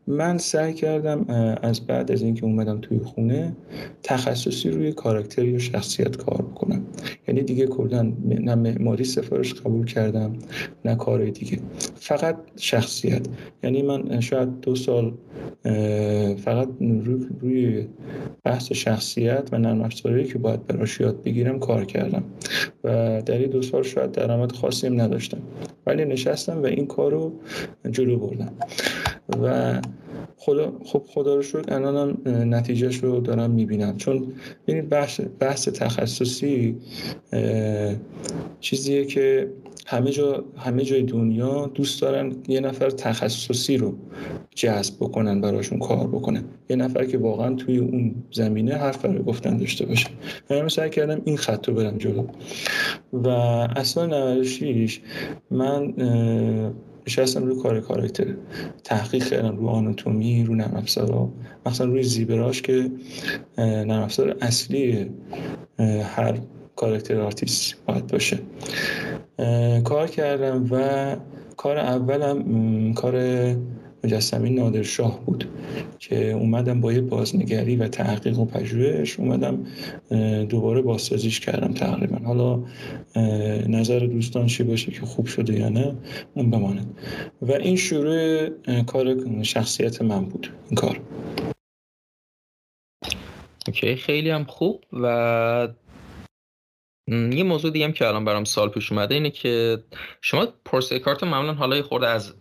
من 0.09 0.39
سعی 0.39 0.75
کردم 0.75 1.25
از 1.63 1.87
بعد 1.87 2.13
از 2.13 2.23
اینکه 2.23 2.45
اومدم 2.45 2.79
توی 2.81 2.99
خونه 2.99 3.57
تخصصی 4.03 4.71
روی 4.71 4.93
کاراکتر 4.93 5.55
و 5.55 5.59
شخصیت 5.59 6.17
کار 6.17 6.43
بکنم. 6.43 6.83
یعنی 7.29 7.43
دیگه 7.43 7.67
کلا 7.67 8.13
نه 8.25 8.55
معماری 8.55 9.05
سفارش 9.05 9.55
قبول 9.55 9.87
کردم 9.87 10.33
نه 10.85 10.95
کار 10.95 11.25
دیگه. 11.25 11.59
فقط 11.95 12.37
شخصیت. 12.57 13.27
یعنی 13.63 13.83
من 13.83 14.21
شاید 14.21 14.61
دو 14.61 14.75
سال 14.75 15.15
فقط 16.37 16.69
روی 17.41 17.87
بحث 18.45 18.73
شخصیت 18.73 19.49
و 19.53 19.59
نرم 19.59 19.89
که 19.89 20.39
باید 20.39 20.67
براش 20.67 21.01
یاد 21.01 21.23
بگیرم 21.23 21.59
کار 21.59 21.85
کردم. 21.85 22.25
و 22.85 23.23
در 23.27 23.39
این 23.39 23.51
دو 23.51 23.63
سال 23.63 23.83
شاید 23.83 24.13
درآمد 24.13 24.53
خاصی 24.53 24.87
هم 24.87 25.01
نداشتم. 25.01 25.39
ولی 25.89 26.05
نشستم 26.05 26.63
و 26.63 26.67
این 26.67 26.87
کار 26.87 27.13
رو 27.13 27.33
جلو 27.91 28.19
بردم. 28.19 28.53
و 29.43 29.81
خدا 30.37 30.73
خب 30.85 31.03
خدا 31.09 31.35
رو 31.35 31.43
شکر 31.43 31.75
الانم 31.75 32.19
نتیجهش 32.55 32.97
رو 32.97 33.21
دارم 33.21 33.51
می‌بینم. 33.51 33.97
چون 33.97 34.33
ببینید 34.67 34.89
بحث, 34.89 35.21
بحث 35.39 35.69
تخصصی 35.69 36.77
چیزیه 38.61 39.05
که 39.05 39.51
همه 39.91 40.11
جا 40.11 40.45
همه 40.57 40.85
جای 40.85 41.03
دنیا 41.03 41.67
دوست 41.67 42.03
دارن 42.03 42.33
یه 42.49 42.61
نفر 42.61 42.91
تخصصی 42.91 43.77
رو 43.77 43.95
جذب 44.55 44.95
بکنن 45.01 45.41
براشون 45.41 45.79
کار 45.79 46.07
بکنن. 46.07 46.45
یه 46.71 46.77
نفر 46.77 47.05
که 47.05 47.19
واقعا 47.19 47.55
توی 47.55 47.79
اون 47.79 48.15
زمینه 48.33 48.75
حرف 48.75 49.05
برای 49.05 49.23
گفتن 49.23 49.57
داشته 49.57 49.87
باشه. 49.87 50.09
من 50.51 50.69
سعی 50.69 50.91
کردم 50.91 51.21
این 51.25 51.37
خط 51.37 51.69
رو 51.69 51.75
برم 51.75 51.99
جلو. 51.99 52.27
و 53.13 53.29
اصلا 53.29 54.07
96 54.07 55.01
من 55.51 55.95
نشستم 57.07 57.47
روی 57.47 57.63
کار 57.63 57.81
character. 57.81 58.27
تحقیق 58.85 59.25
کردم 59.25 59.57
رو 59.57 59.69
آناتومی 59.69 60.45
رو 60.45 60.55
نرم 60.55 60.75
افزارا. 60.77 61.29
مثلا 61.67 61.87
روی 61.87 62.03
ZBrush 62.03 62.63
که 62.63 62.91
نرم 63.59 64.03
افزار 64.03 64.37
اصلی 64.41 65.11
هر 66.03 66.39
character 66.77 67.21
artist 67.21 67.77
باید 67.87 68.07
باشه. 68.07 68.39
کار 69.85 70.07
کردم 70.07 70.67
و 70.71 71.17
کار 71.57 71.79
اولم 71.79 72.95
کار 72.95 73.17
مجسمه 74.05 74.49
نادرشاه 74.49 75.21
بود 75.25 75.49
که 75.99 76.33
اومدم 76.33 76.81
با 76.81 76.93
یه 76.93 77.01
بازنگری 77.01 77.77
و 77.77 77.89
تحقیق 77.89 78.39
و 78.39 78.45
پژوهش 78.45 79.21
اومدم 79.21 79.67
دوباره 80.45 80.83
بازسازیش 80.83 81.41
کردم 81.41 81.75
تقریبا. 81.75 82.17
حالا 82.25 82.63
نظر 83.67 83.99
دوستان 83.99 84.47
چی 84.47 84.63
باشه 84.63 84.93
که 84.93 85.01
خوب 85.01 85.27
شده 85.27 85.59
یا 85.59 85.69
نه 85.69 85.95
اون 86.35 86.51
بماند 86.51 86.99
و 87.43 87.53
این 87.53 87.77
شروع 87.77 88.49
کار 88.83 89.17
شخصیت 89.43 90.03
من 90.03 90.25
بود 90.25 90.53
این 90.67 90.75
کار. 90.75 91.01
اوکی 93.67 93.97
خیلی 93.97 94.31
هم 94.31 94.45
خوب 94.45 94.85
و 94.93 95.69
یه 97.13 97.43
موضوع 97.43 97.71
دیگه 97.71 97.85
هم 97.85 97.93
که 97.93 98.07
الان 98.07 98.25
برام 98.25 98.45
سوال 98.45 98.69
پیش 98.69 98.93
اومده 98.93 99.15
اینه 99.15 99.31
که 99.31 99.83
شما 100.21 100.49
پروسه 100.65 100.99
کارت 100.99 101.25
معمولا 101.25 101.55
حالا 101.55 101.77
یه 101.77 101.83
خورده 101.83 102.09
از 102.09 102.35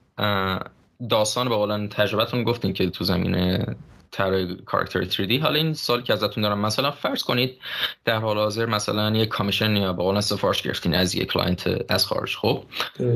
داستان 1.09 1.50
به 1.50 1.55
قولاً 1.55 1.89
تجربتون 1.89 2.43
گفتین 2.43 2.74
که 2.74 2.89
تو 2.89 3.03
زمینه 3.03 3.65
طراحی 4.12 4.55
کاراکتر 4.65 5.05
3D 5.09 5.31
حالا 5.31 5.55
این 5.55 5.74
سوال 5.74 6.01
که 6.01 6.13
ازتون 6.13 6.43
دارم 6.43 6.59
مثلا 6.59 6.91
فرض 6.91 7.24
کنید 7.24 7.57
در 8.05 8.19
حال 8.19 8.38
حاضر 8.38 8.65
مثلا 8.65 9.17
یک 9.17 9.29
commission 9.29 9.75
یا 9.75 9.93
به 9.93 10.03
قولاً 10.03 10.22
سفارش 10.21 10.62
گرفتین 10.62 10.95
از 10.95 11.15
یک 11.15 11.27
client 11.27 11.91
از 11.91 12.05
خارج 12.05 12.36
خب؟ 12.36 12.63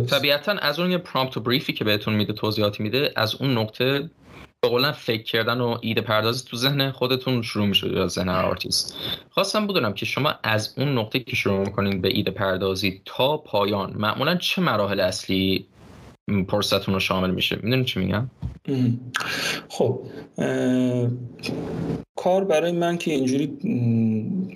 طبیعتا 0.10 0.52
از 0.52 0.80
اون 0.80 0.92
یه 0.92 0.98
prompt 0.98 1.38
و 1.38 1.40
brief 1.40 1.68
ی 1.68 1.74
که 1.74 1.84
بهتون 1.84 2.14
میده 2.14 2.34
توضیحاتی 2.34 2.84
میده 2.84 3.14
از 3.16 3.36
اون 3.36 3.58
نقطه 3.58 4.10
به 4.64 4.70
قولاً 4.70 4.92
فکر 4.92 5.24
کردن 5.24 5.62
و 5.62 5.78
ایده 5.82 6.02
پردازی 6.02 6.46
تو 6.50 6.58
ذهن 6.58 6.92
خودتون 6.92 7.42
شروع 7.42 7.66
میشه 7.66 7.88
یا 7.88 8.08
ذهن 8.08 8.30
آرتیست. 8.30 8.96
خواستم 9.30 9.68
بدونم 9.68 9.94
که 9.94 10.06
شما 10.06 10.34
از 10.44 10.74
اون 10.78 10.98
نقطه 10.98 11.20
که 11.20 11.36
شروع 11.36 11.60
می‌کنید 11.60 12.02
به 12.02 12.08
ایده 12.08 12.32
پردازی 12.32 13.02
تا 13.06 13.38
پایان 13.38 13.94
معمولا 13.98 14.36
چه 14.36 14.62
مراحل 14.62 15.00
اصلی 15.00 15.66
پرستون 16.48 16.94
رو 16.94 17.00
شامل 17.00 17.32
میشه؟ 17.32 17.60
می‌دونی 17.64 17.86
چی 17.86 18.00
میگم؟ 18.00 18.30
خب 19.70 20.00
کار 22.16 22.44
برای 22.44 22.72
من 22.72 22.98
که 22.98 23.12
اینجوری 23.12 23.58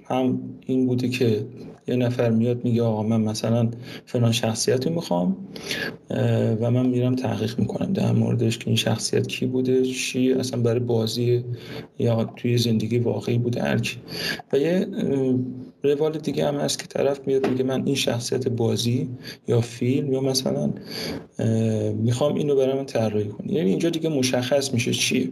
هم 0.05 0.39
این 0.65 0.87
بوده 0.87 1.09
که 1.09 1.45
یه 1.87 1.95
نفر 1.95 2.29
میاد 2.29 2.63
میگه 2.65 2.83
آقا 2.83 3.03
من 3.03 3.21
مثلا 3.21 3.71
فلان 4.05 4.31
شخصیتی 4.31 4.89
می‌خوام 4.89 5.37
و 6.61 6.71
من 6.71 6.85
میرم 6.85 7.15
تحقیق 7.15 7.59
می‌کنم 7.59 7.93
در 7.93 8.11
موردش 8.11 8.57
که 8.57 8.67
این 8.67 8.75
شخصیت 8.75 9.27
کی 9.27 9.45
بوده 9.45 9.83
چی 9.83 10.33
اصلا 10.33 10.61
برای 10.61 10.79
بازی 10.79 11.43
یا 11.99 12.23
توی 12.23 12.57
زندگی 12.57 12.97
واقعی 12.99 13.37
بوده 13.37 13.61
هرکی 13.63 13.97
و 14.53 14.57
یه 14.57 14.87
روال 15.83 16.17
دیگه 16.17 16.47
هم 16.47 16.55
هست 16.55 16.79
که 16.79 16.87
طرف 16.87 17.27
میاد 17.27 17.47
میگه 17.49 17.63
من 17.63 17.85
این 17.85 17.95
شخصیت 17.95 18.47
بازی 18.47 19.09
یا 19.47 19.61
فیلم 19.61 20.13
یا 20.13 20.21
مثلا 20.21 20.73
می‌خوام 21.93 22.35
اینو 22.35 22.55
برای 22.55 22.73
من 22.73 22.85
طراحی 22.85 23.27
کنی. 23.27 23.53
یعنی 23.53 23.69
اینجا 23.69 23.89
دیگه 23.89 24.09
مشخص 24.09 24.73
میشه 24.73 24.93
چیه. 24.93 25.29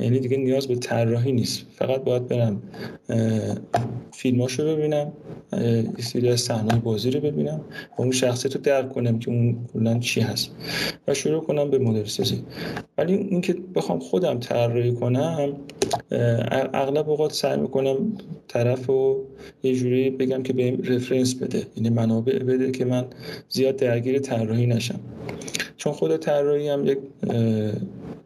یعنی 0.00 0.18
دیگه 0.18 0.36
نیاز 0.36 0.66
به 0.66 0.76
طراحی 0.76 1.32
نیست. 1.32 1.66
فقط 1.72 2.04
باید 2.04 2.28
برم 2.28 2.62
فیلماشو 4.12 4.76
ببینم 4.76 5.12
یه 5.52 6.04
سری 6.04 6.28
از 6.28 6.40
صحنه 6.40 6.78
بازی 6.78 7.10
رو 7.10 7.20
ببینم 7.20 7.60
و 7.98 8.02
اون 8.02 8.10
شخصیت 8.10 8.54
رو 8.54 8.60
درک 8.60 8.92
کنم 8.92 9.18
که 9.18 9.30
اون 9.30 9.56
کلا 9.72 9.98
چی 9.98 10.20
هست 10.20 10.50
و 11.08 11.14
شروع 11.14 11.40
کنم 11.42 11.70
به 11.70 11.78
مدل 11.78 12.04
سازی. 12.04 12.42
ولی 12.98 13.14
اینکه 13.14 13.56
بخوام 13.74 13.98
خودم 13.98 14.38
طراحی 14.38 14.92
کنم 14.92 15.56
اغلب 16.74 17.10
اوقات 17.10 17.32
سعی 17.32 17.60
می‌کنم 17.60 17.96
طرف 18.48 18.86
رو 18.86 19.24
یه 19.62 19.74
جوری 19.74 20.10
بگم 20.10 20.42
که 20.42 20.52
به 20.52 20.78
رفرنس 20.84 21.34
بده 21.34 21.66
یعنی 21.76 21.90
منابع 21.90 22.38
بده 22.38 22.70
که 22.70 22.84
من 22.84 23.04
زیاد 23.48 23.76
درگیر 23.76 24.18
طراحی 24.18 24.66
نشم. 24.66 25.00
چون 25.76 25.92
خود 25.92 26.16
طراحی 26.16 26.68
هم 26.68 26.86
یک 26.86 26.98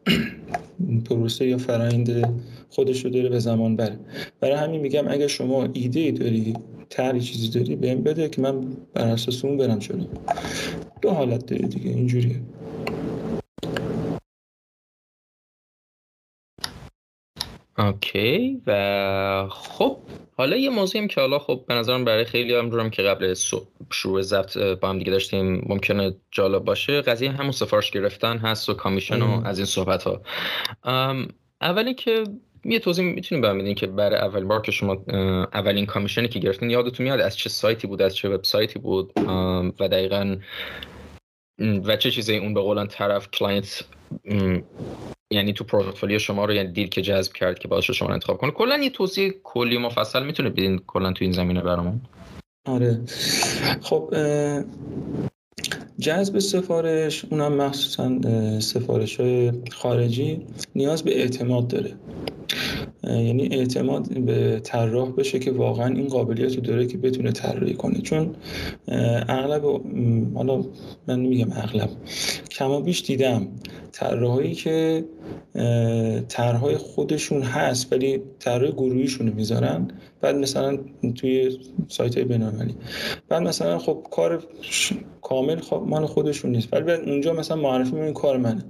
پروسه 1.11 1.46
یا 1.46 1.58
فرایند 1.58 2.34
خودش 2.70 3.04
رو 3.04 3.11
داره 3.11 3.28
به 3.28 3.38
زمان 3.38 3.76
بره. 3.76 3.99
برای 4.40 4.56
همین 4.56 4.80
میگم 4.80 5.08
اگر 5.08 5.26
شما 5.26 5.68
ایده 5.73 6.00
ای 6.00 6.12
داری 6.12 6.54
تری 6.90 7.20
چیزی 7.20 7.49
داری 7.49 7.76
بهم 7.76 8.02
بده 8.02 8.28
که 8.28 8.40
من 8.40 8.61
بر 8.94 9.06
اساس 9.06 9.44
اون 9.44 9.56
برم 9.56 9.78
جلو. 9.78 10.04
دو 11.02 11.11
حالت 11.11 11.46
داری 11.46 11.68
دیگه 11.68 11.90
اینجوریه. 11.90 12.40
اوکی 17.78 18.62
و 18.66 19.49
خب 19.50 19.99
حالا 20.37 20.57
یه 20.57 20.71
موضوعی 20.71 21.09
که 21.09 21.21
حالا 21.21 21.38
خب 21.38 21.64
به 21.69 21.75
نظرم 21.75 22.04
برای 22.04 22.25
خیلی 22.25 22.54
هم 22.54 22.90
که 22.90 23.02
قبل 23.02 23.35
شروع 23.93 24.23
ضبط 24.23 24.59
با 24.59 24.88
هم 24.88 24.99
دیگه 24.99 25.12
داشتیم 25.12 25.66
ممکنه 25.69 26.14
جالب 26.31 26.64
باشه. 26.64 27.00
قضیه 27.00 27.31
همون 27.31 27.52
سفارش 27.52 27.90
گرفتن 27.90 28.38
هست 28.38 28.69
و 28.69 28.75
کامیشن 28.75 29.23
و 29.23 29.43
از 29.45 29.59
این 29.59 29.66
صحبت 29.66 30.04
ها 30.04 30.23
اولی 31.61 31.95
که 31.95 32.25
یه 32.64 32.78
توضیح 32.78 33.04
می‌تونیم 33.04 33.43
برمیدین 33.43 33.75
که 33.75 33.87
برای 33.87 34.19
اولین 34.19 34.49
بار 34.49 34.61
که 34.61 34.73
شما 34.73 35.04
اولین 35.54 35.87
commission 35.87 36.25
ی 36.25 36.28
که 36.28 36.38
گرفتین 36.38 36.71
یادتون 36.71 37.04
میاد 37.04 37.21
از 37.21 37.37
چه 37.37 37.49
سایتی 37.49 37.87
بود 37.87 38.02
از 38.02 38.16
چه 38.16 38.28
وبسایتی 38.28 38.78
بود؟ 38.78 39.12
و 39.81 39.88
دقیقا 39.88 40.37
و 41.59 41.97
چه 41.97 42.11
چیزی 42.11 42.37
اون 42.37 42.54
به 42.54 42.61
قولاً 42.61 42.87
طرف 42.87 43.31
client 43.30 43.84
یعنی 45.31 45.52
تو 45.52 45.64
پورتفولیو 45.64 46.19
شما 46.19 46.45
رو 46.45 46.54
یعنی 46.54 46.73
دید 46.73 46.88
که 46.88 47.02
جذب 47.02 47.33
کرد 47.33 47.59
که 47.59 47.69
باعث 47.69 47.85
شما 47.85 48.09
انتخاب 48.09 48.38
کنه 48.38 48.50
کلا 48.50 48.76
یه 48.76 48.90
توضیح 48.90 49.33
کلی 49.43 49.78
مفصل 49.78 50.23
می‌تونه 50.23 50.50
بدین 50.50 50.81
کلا 50.87 51.12
تو 51.12 51.25
این 51.25 51.33
زمینه 51.33 51.61
برامون. 51.61 52.00
آره. 52.66 53.00
خب 53.81 54.14
جذب 55.99 56.38
سفارش 56.38 57.25
اونم 57.25 57.52
مخصوصا 57.52 58.21
سفارش 58.61 59.21
های 59.21 59.52
خارجی 59.73 60.47
نیاز 60.75 61.02
به 61.02 61.19
اعتماد 61.19 61.69
داره. 61.69 61.95
یعنی 63.04 63.49
اعتماد 63.52 64.19
به 64.19 64.61
طراح 64.64 65.12
بشه 65.12 65.38
که 65.38 65.52
واقعا 65.52 65.87
این 65.87 66.09
قابلیت 66.09 66.54
رو 66.54 66.61
داره 66.61 66.87
که 66.87 66.99
بتونه 66.99 67.33
طراحی 67.33 67.75
کنه. 67.75 68.00
چون 68.00 68.35
اغلب 69.28 69.64
حالا 70.35 70.64
من 71.09 71.23
نمیگم 71.23 71.52
اغلب 71.52 71.90
کما 72.54 72.80
بیش 72.80 73.02
دیدم. 73.02 73.49
طراحایی 73.92 74.54
که 74.54 75.04
طرحهای 76.28 76.76
خودشون 76.76 77.42
هست 77.42 77.92
ولی 77.92 78.23
طرح 78.38 78.70
گروهیشون 78.70 79.28
رو 79.28 79.34
می‌ذارن. 79.34 79.88
بعد 80.20 80.37
مثلا 80.37 80.78
توی 81.14 81.58
سایت 81.88 82.14
های 82.14 82.25
بینالمللی. 82.25 82.75
بعد 83.28 83.42
مثلا 83.42 83.78
خب 83.78 84.06
کار 84.11 84.44
کامل 85.23 85.61
خب 85.61 85.84
مال 85.87 86.06
خودشون 86.06 86.50
نیست. 86.50 86.68
ولی 86.73 86.82
بعد 86.82 87.00
اونجا 87.08 87.32
مثلا 87.32 87.56
معرفی 87.56 87.96
این 87.96 88.12
کار 88.12 88.37
منه. 88.37 88.64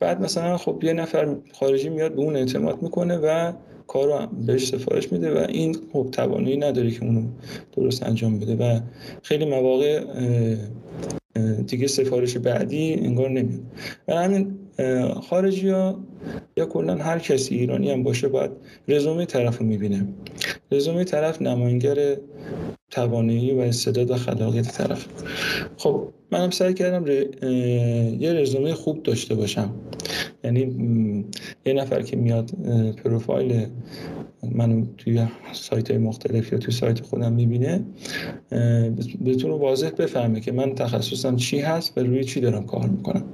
بعد 0.00 0.20
مثلا 0.22 0.56
خب 0.56 0.84
یه 0.84 0.92
نفر 0.92 1.36
خارجی 1.52 1.88
میاد 1.88 2.14
به 2.14 2.20
اون 2.20 2.36
اعتماد 2.36 2.82
می‌کنه 2.82 3.16
و 3.16 3.52
کار 3.86 4.08
رو 4.08 4.26
بهش 4.46 4.66
سفارش 4.66 5.12
میده 5.12 5.40
و 5.40 5.46
این 5.48 5.76
خب 5.92 6.08
توانایی 6.12 6.56
نداره 6.56 6.90
که 6.90 7.04
اونو 7.04 7.22
درست 7.76 8.02
انجام 8.02 8.38
بده. 8.38 8.56
و 8.56 8.80
خیلی 9.22 9.44
مواقع 9.44 10.04
دیگه 11.68 11.86
سفارش 11.86 12.36
بعدی 12.36 12.94
انگار 12.94 13.30
نمیاد. 13.30 13.60
و 14.08 14.14
همین 14.14 14.58
خارجی 15.22 15.68
ها 15.68 15.98
یا 16.56 16.66
کلا 16.66 16.96
هر 16.96 17.18
کسی 17.18 17.54
ایرانی 17.54 17.90
هم 17.90 18.02
باشه 18.02 18.28
باید 18.28 18.50
رزومه 18.88 19.26
طرف 19.26 19.58
رو 19.58 19.66
می‌بینه. 19.66 20.08
رزومه 20.72 21.04
طرف 21.04 21.42
نماینگر 21.42 22.16
توانایی 22.90 23.52
و 23.52 23.58
استعداد 23.58 24.10
و 24.10 24.14
خلاقیت 24.14 24.72
طرف. 24.72 25.06
خب 25.76 26.08
منم 26.30 26.50
سعی 26.50 26.74
کردم 26.74 27.06
یه 28.20 28.32
رزومه 28.32 28.74
خوب 28.74 29.02
داشته 29.02 29.34
باشم. 29.34 29.70
یعنی 30.44 30.60
یه 31.66 31.72
نفر 31.72 32.02
که 32.02 32.16
میاد 32.16 32.50
پروفایل 33.04 33.66
من 34.42 34.86
توی 34.98 35.26
سایت 35.52 35.90
مختلف 35.90 36.52
یا 36.52 36.58
توی 36.58 36.74
سایت 36.74 37.00
خودم 37.00 37.32
می‌بینه 37.32 37.84
بتونه 39.24 39.54
واضح 39.54 39.90
بفهمه 39.90 40.40
که 40.40 40.52
من 40.52 40.74
تخصصم 40.74 41.36
چی 41.36 41.58
هست 41.58 41.98
و 41.98 42.00
روی 42.00 42.24
چی 42.24 42.40
دارم 42.40 42.66
کار 42.66 42.86
می‌کنم. 42.86 43.24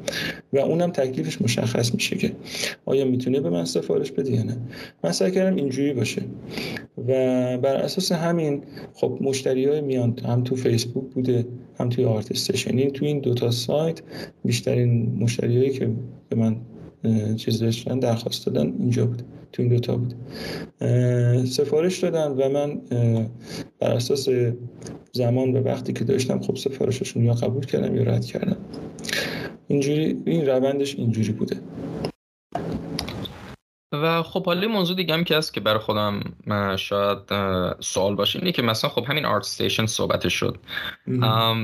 و 0.53 0.59
اونم 0.59 0.91
تکلیفش 0.91 1.43
مشخص 1.43 1.95
میشه 1.95 2.17
که 2.17 2.33
آیا 2.85 3.05
می‌تونه 3.05 3.41
به 3.41 3.51
من 3.51 3.65
سفارش 3.65 4.13
بده 4.13 4.33
یا 4.33 4.43
نه. 4.43 4.57
من 5.05 5.13
سعی 5.13 5.31
کردم 5.31 5.57
اینجوری 5.57 5.93
باشه. 5.93 6.23
و 6.99 7.07
بر 7.59 7.77
اساس 7.77 8.13
همین 8.13 8.63
خب 8.95 9.19
مشتری 9.21 9.65
های 9.65 9.81
میان 9.81 10.19
هم 10.19 10.43
تو 10.43 10.57
فیسبوک 10.57 11.15
بوده 11.15 11.47
هم 11.81 11.89
توی 11.89 12.05
آرت 12.05 12.31
استیشن 12.31 12.89
تو 12.89 13.05
این 13.05 13.21
دوتا 13.21 13.51
سایت 13.51 14.03
بیشترین 14.45 15.19
مشتریایی 15.21 15.71
که 15.71 15.91
به 16.29 16.37
من 16.37 16.57
چیز 17.37 17.59
داشتن 17.59 17.99
درخواست 17.99 18.47
دادن 18.47 18.75
اینجا 18.79 19.07
بود 19.07 19.23
تو 19.55 19.63
این 19.63 19.71
دوتا 19.71 19.97
بود. 19.97 20.15
سفارش 21.47 21.99
دادن 21.99 22.29
و 22.29 22.49
من 22.49 22.81
بر 23.81 23.91
اساس 23.91 24.29
زمان 25.13 25.57
و 25.57 25.63
وقتی 25.63 25.93
که 25.93 26.05
داشتم 26.05 26.41
خب 26.41 26.57
سفارششون 26.57 27.25
یا 27.25 27.33
قبول 27.33 27.67
کردم 27.67 27.97
یا 27.97 28.03
رد 28.03 28.25
کردم. 28.25 28.57
اینجوری 29.69 30.23
این 30.27 30.47
روندش 30.47 30.95
اینجوری 30.97 31.33
بوده. 31.33 31.57
و 34.03 34.23
خب 34.23 34.47
حالا 34.47 34.69
موضوع 34.69 34.97
دیگه 34.97 35.15
هم 35.15 35.25
که 35.25 35.37
هست 35.37 35.55
که 35.55 35.61
برای 35.61 35.79
خودم 35.79 36.21
شاید 36.77 37.19
سوال 37.81 38.15
باشه 38.15 38.39
اینه 38.39 38.53
که 38.53 38.63
مثلا 38.63 38.91
خب 38.91 39.05
همین 39.09 39.25
ArtStation 39.25 39.87
صحبت 39.87 40.29
شد. 40.29 40.59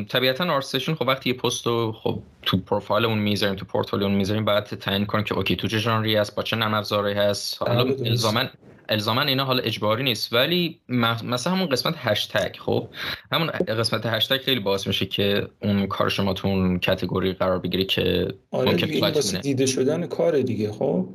طبیعتا 0.08 0.44
ArtStation 0.44 0.94
خب 0.94 1.08
وقتی 1.08 1.30
یه 1.30 1.36
پست 1.36 1.66
رو 1.66 1.92
خب 1.92 2.22
تو 2.42 2.56
پروفایلمون 2.56 3.18
می‌ذاریم 3.18 3.56
تو 3.56 3.64
پورتفولیو 3.64 4.08
می‌ذاریم 4.08 4.44
بعد 4.44 4.64
تعیین 4.64 5.06
کنیم 5.06 5.24
که 5.24 5.34
okay 5.34 5.56
تو 5.56 5.68
چه 5.68 5.78
ژانری 5.78 6.16
هست 6.16 6.36
با 6.36 6.42
چه 6.42 6.56
نرم 6.56 6.74
افزاری 6.74 7.14
هست. 7.14 7.62
حالا 7.62 7.84
بله، 7.84 8.08
الزاما 8.08 8.44
الزاما 8.88 9.22
اینا 9.22 9.44
حالا 9.44 9.62
اجباری 9.62 10.02
نیست. 10.02 10.32
ولی 10.32 10.80
مثلا 10.88 11.52
همون 11.52 11.68
قسمت 11.68 11.94
هشتگ 11.96 12.56
خب؟ 12.58 12.88
همون 13.32 13.46
قسمت 13.50 14.06
هشتگ 14.06 14.36
خیلی 14.36 14.60
باعث 14.60 14.86
میشه 14.86 15.06
که 15.06 15.48
اون 15.62 15.86
کار 15.86 16.08
شما 16.08 16.32
تو 16.32 16.48
اون 16.48 16.78
category 16.78 17.32
قرار 17.32 17.58
بگیری 17.58 17.84
که 17.84 18.34
آره 18.50 18.72
دیگه 18.72 19.40
دیده 19.42 19.66
شدن 19.66 20.06
کار 20.06 20.40
دیگه 20.40 20.72
خب؟ 20.72 21.08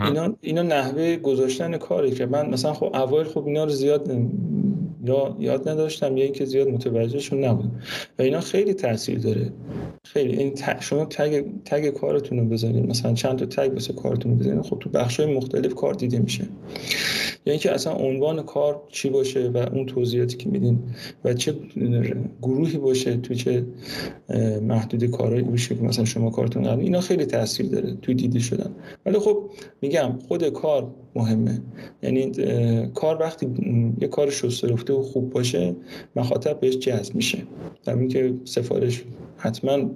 اینا 0.00 0.34
اینا 0.40 0.62
نحوه 0.62 1.16
گذاشتن 1.16 1.76
کاری 1.76 2.10
که 2.10 2.26
من 2.26 2.50
مثلا 2.50 2.72
خب 2.72 2.96
اوایل 2.96 3.26
خب 3.26 3.46
اینا 3.46 3.64
رو 3.64 3.70
زیاد 3.70 4.10
یا 5.04 5.36
یاد 5.38 5.68
نداشتم 5.68 6.16
یا 6.16 6.24
اینکه 6.24 6.44
زیاد 6.44 6.68
متوجهشون 6.68 7.44
نبودم. 7.44 7.80
و 8.18 8.22
اینا 8.22 8.40
خیلی 8.40 8.74
تاثیر 8.74 9.18
داره. 9.18 9.52
خیلی. 10.04 10.36
این 10.36 10.54
شما 10.80 11.04
تگ 11.04 11.44
تگ 11.64 11.88
کارتون 11.88 12.38
رو 12.38 12.44
بزنید 12.44 12.86
مثلا 12.86 13.14
چند 13.14 13.38
تا 13.38 13.46
تگ 13.46 13.72
واسه 13.72 13.92
کارتون 13.92 14.38
بزنید 14.38 14.62
خب 14.62 14.78
تو 14.80 14.90
بخش‌های 14.90 15.34
مختلف 15.34 15.74
کار 15.74 15.94
دیده 15.94 16.18
میشه. 16.18 16.44
یعنی 17.46 17.58
که 17.58 17.72
اصلا 17.72 17.92
عنوان 17.92 18.42
کار 18.42 18.82
چی 18.88 19.10
باشه 19.10 19.48
و 19.48 19.56
اون 19.56 19.86
توضیحاتی 19.86 20.36
که 20.36 20.48
میدین 20.48 20.78
و 21.24 21.34
چه 21.34 21.54
گروهی 22.42 22.78
باشه 22.78 23.16
تو 23.16 23.34
چه 23.34 23.66
محدود 24.62 25.04
کارهایی 25.04 25.42
باشه 25.42 25.74
که 25.74 25.82
مثلا 25.82 26.04
شما 26.04 26.30
کارتون 26.30 26.62
قبل 26.62 26.80
اینا 26.80 27.00
خیلی 27.00 27.24
تاثیر 27.24 27.66
داره 27.66 27.96
توی 28.02 28.14
دیده 28.14 28.38
شدن. 28.38 28.70
ولی 29.06 29.18
خب 29.18 29.50
میگم 29.84 30.18
خود 30.28 30.48
کار 30.48 30.90
مهمه. 31.14 31.60
یعنی 32.02 32.32
کار 32.94 33.20
وقتی 33.20 33.46
یه 34.00 34.08
کار 34.08 34.30
شسته 34.30 34.68
رفته 34.68 34.92
و 34.92 35.02
خوب 35.02 35.30
باشه 35.30 35.76
مخاطب 36.16 36.60
بهش 36.60 36.78
جذب 36.78 37.14
میشه. 37.14 37.38
در 37.84 37.98
اینکه 37.98 38.34
سفارش 38.44 39.04
حتما 39.36 39.90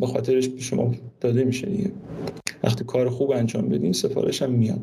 به 0.00 0.06
خاطرش 0.06 0.48
به 0.48 0.60
شما 0.60 0.94
داده 1.20 1.44
میشه 1.44 1.66
دیگه. 1.66 1.90
وقتی 2.64 2.84
کار 2.84 3.08
خوب 3.08 3.30
انجام 3.30 3.68
بدین 3.68 3.92
سفارش 3.92 4.42
هم 4.42 4.50
میاد. 4.50 4.80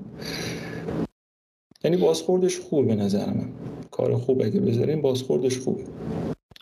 یعنی 1.83 1.97
بازخوردش 1.97 2.59
خوبه 2.59 2.87
به 2.87 2.95
نظر 2.95 3.25
من. 3.25 3.49
کار 3.91 4.15
خوب 4.15 4.41
اگه 4.41 4.59
بذارین 4.59 5.01
بازخوردش 5.01 5.59
خوبه. 5.59 5.83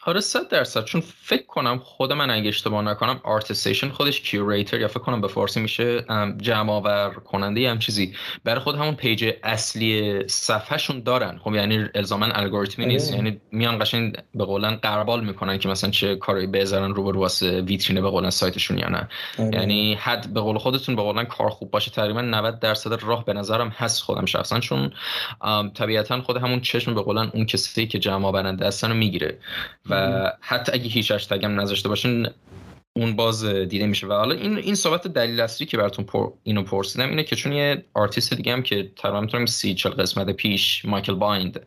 آره 0.06 0.20
صد 0.20 0.48
درصد. 0.48 0.84
چون 0.84 1.02
فکر 1.02 1.46
کنم 1.46 1.80
خود 1.80 2.13
من 2.13 2.30
اگه 2.30 2.48
اشتباه 2.48 2.82
نکنم 2.82 3.20
ArtStation 3.24 3.89
خودش 3.89 4.22
curator 4.22 4.80
یا 4.80 4.88
فکر 4.88 5.00
کنم 5.00 5.22
به 5.22 5.28
فارسی 5.28 5.60
میشه 5.60 6.06
جمع 6.41 6.72
آور 6.72 7.10
کننده 7.10 7.70
هم 7.70 7.80
چیزی. 7.80 8.13
برای 8.44 8.60
خود 8.60 8.76
همون 8.76 8.96
پیج 8.96 9.34
اصلی 9.44 10.20
صفحهشون 10.28 11.00
دارن. 11.00 11.39
خب 11.44 11.56
یعنی 11.56 11.86
الزاما 11.96 12.26
الگوریتمی 12.26 12.86
نیست. 12.86 13.13
یعنی 13.13 13.41
میان 13.52 13.80
قشنگ 13.80 14.18
به 14.36 14.46
قولن 14.46 14.76
غربال 14.76 15.24
می‌کنن 15.24 15.58
که 15.58 15.70
مثلا 15.70 15.89
چه 15.89 16.15
کاری 16.15 16.48
بذارن 16.48 16.96
رو 16.96 17.04
به 17.04 17.20
واسه 17.20 17.62
ویترینه 17.62 18.02
به 18.02 18.10
قولن 18.10 18.30
سایتشون 18.30 18.78
یا 18.78 18.89
نه. 18.89 19.08
آره. 19.39 19.50
یعنی 19.54 19.94
حد 19.94 20.34
به 20.34 20.41
قول 20.41 20.58
خودتون 20.58 20.96
به 20.96 21.02
قولن 21.02 21.24
کار 21.24 21.50
خوب 21.50 21.72
باشه. 21.72 21.91
تقریبا 21.91 22.22
90 22.22 22.60
درصد 22.60 23.04
راه 23.04 23.26
به 23.26 23.34
نظرم 23.34 23.70
هست 23.70 24.04
خودم 24.04 24.26
شخصا. 24.26 24.60
چون 24.60 24.91
طبیعتا 25.74 26.22
خود 26.22 26.38
همون 26.38 26.62
چشم 26.62 26.96
به 26.96 27.02
قولن 27.02 27.32
اون 27.34 27.46
کسی 27.46 27.88
که 27.88 28.00
جمع 28.00 28.26
آورنده 28.26 28.68
هستن 28.68 28.96
می‌گیره. 28.96 29.38
و 29.89 29.95
حتی 30.42 30.72
اگه 30.72 30.90
هیچ 30.90 31.12
هشتگ 31.12 31.46
هم 31.46 31.62
نذاشته 31.62 31.90
باشین 31.90 32.28
اون 32.98 33.16
باز 33.16 33.46
دیده 33.46 33.88
میشه. 33.88 34.08
و 34.08 34.14
حالا 34.14 34.36
این 34.36 34.58
این 34.58 34.76
صحبت 34.76 35.08
دلیل 35.08 35.40
اصلی 35.40 35.68
که 35.68 35.78
براتون 35.78 36.06
پر 36.06 36.32
اینو 36.44 36.64
پرسیدم 36.64 37.10
اینه 37.10 37.24
که 37.24 37.36
چون 37.36 37.52
یه 37.52 37.86
آرتیست 37.94 38.34
دیگه 38.34 38.54
هم 38.54 38.64
که 38.64 38.92
تقریبا 38.96 39.22
می‌تونم 39.22 39.46
سی 39.46 39.76
چل 39.76 39.90
قسمت 39.90 40.30
پیش 40.30 40.86
مایکل 40.86 41.14
بایند 41.14 41.66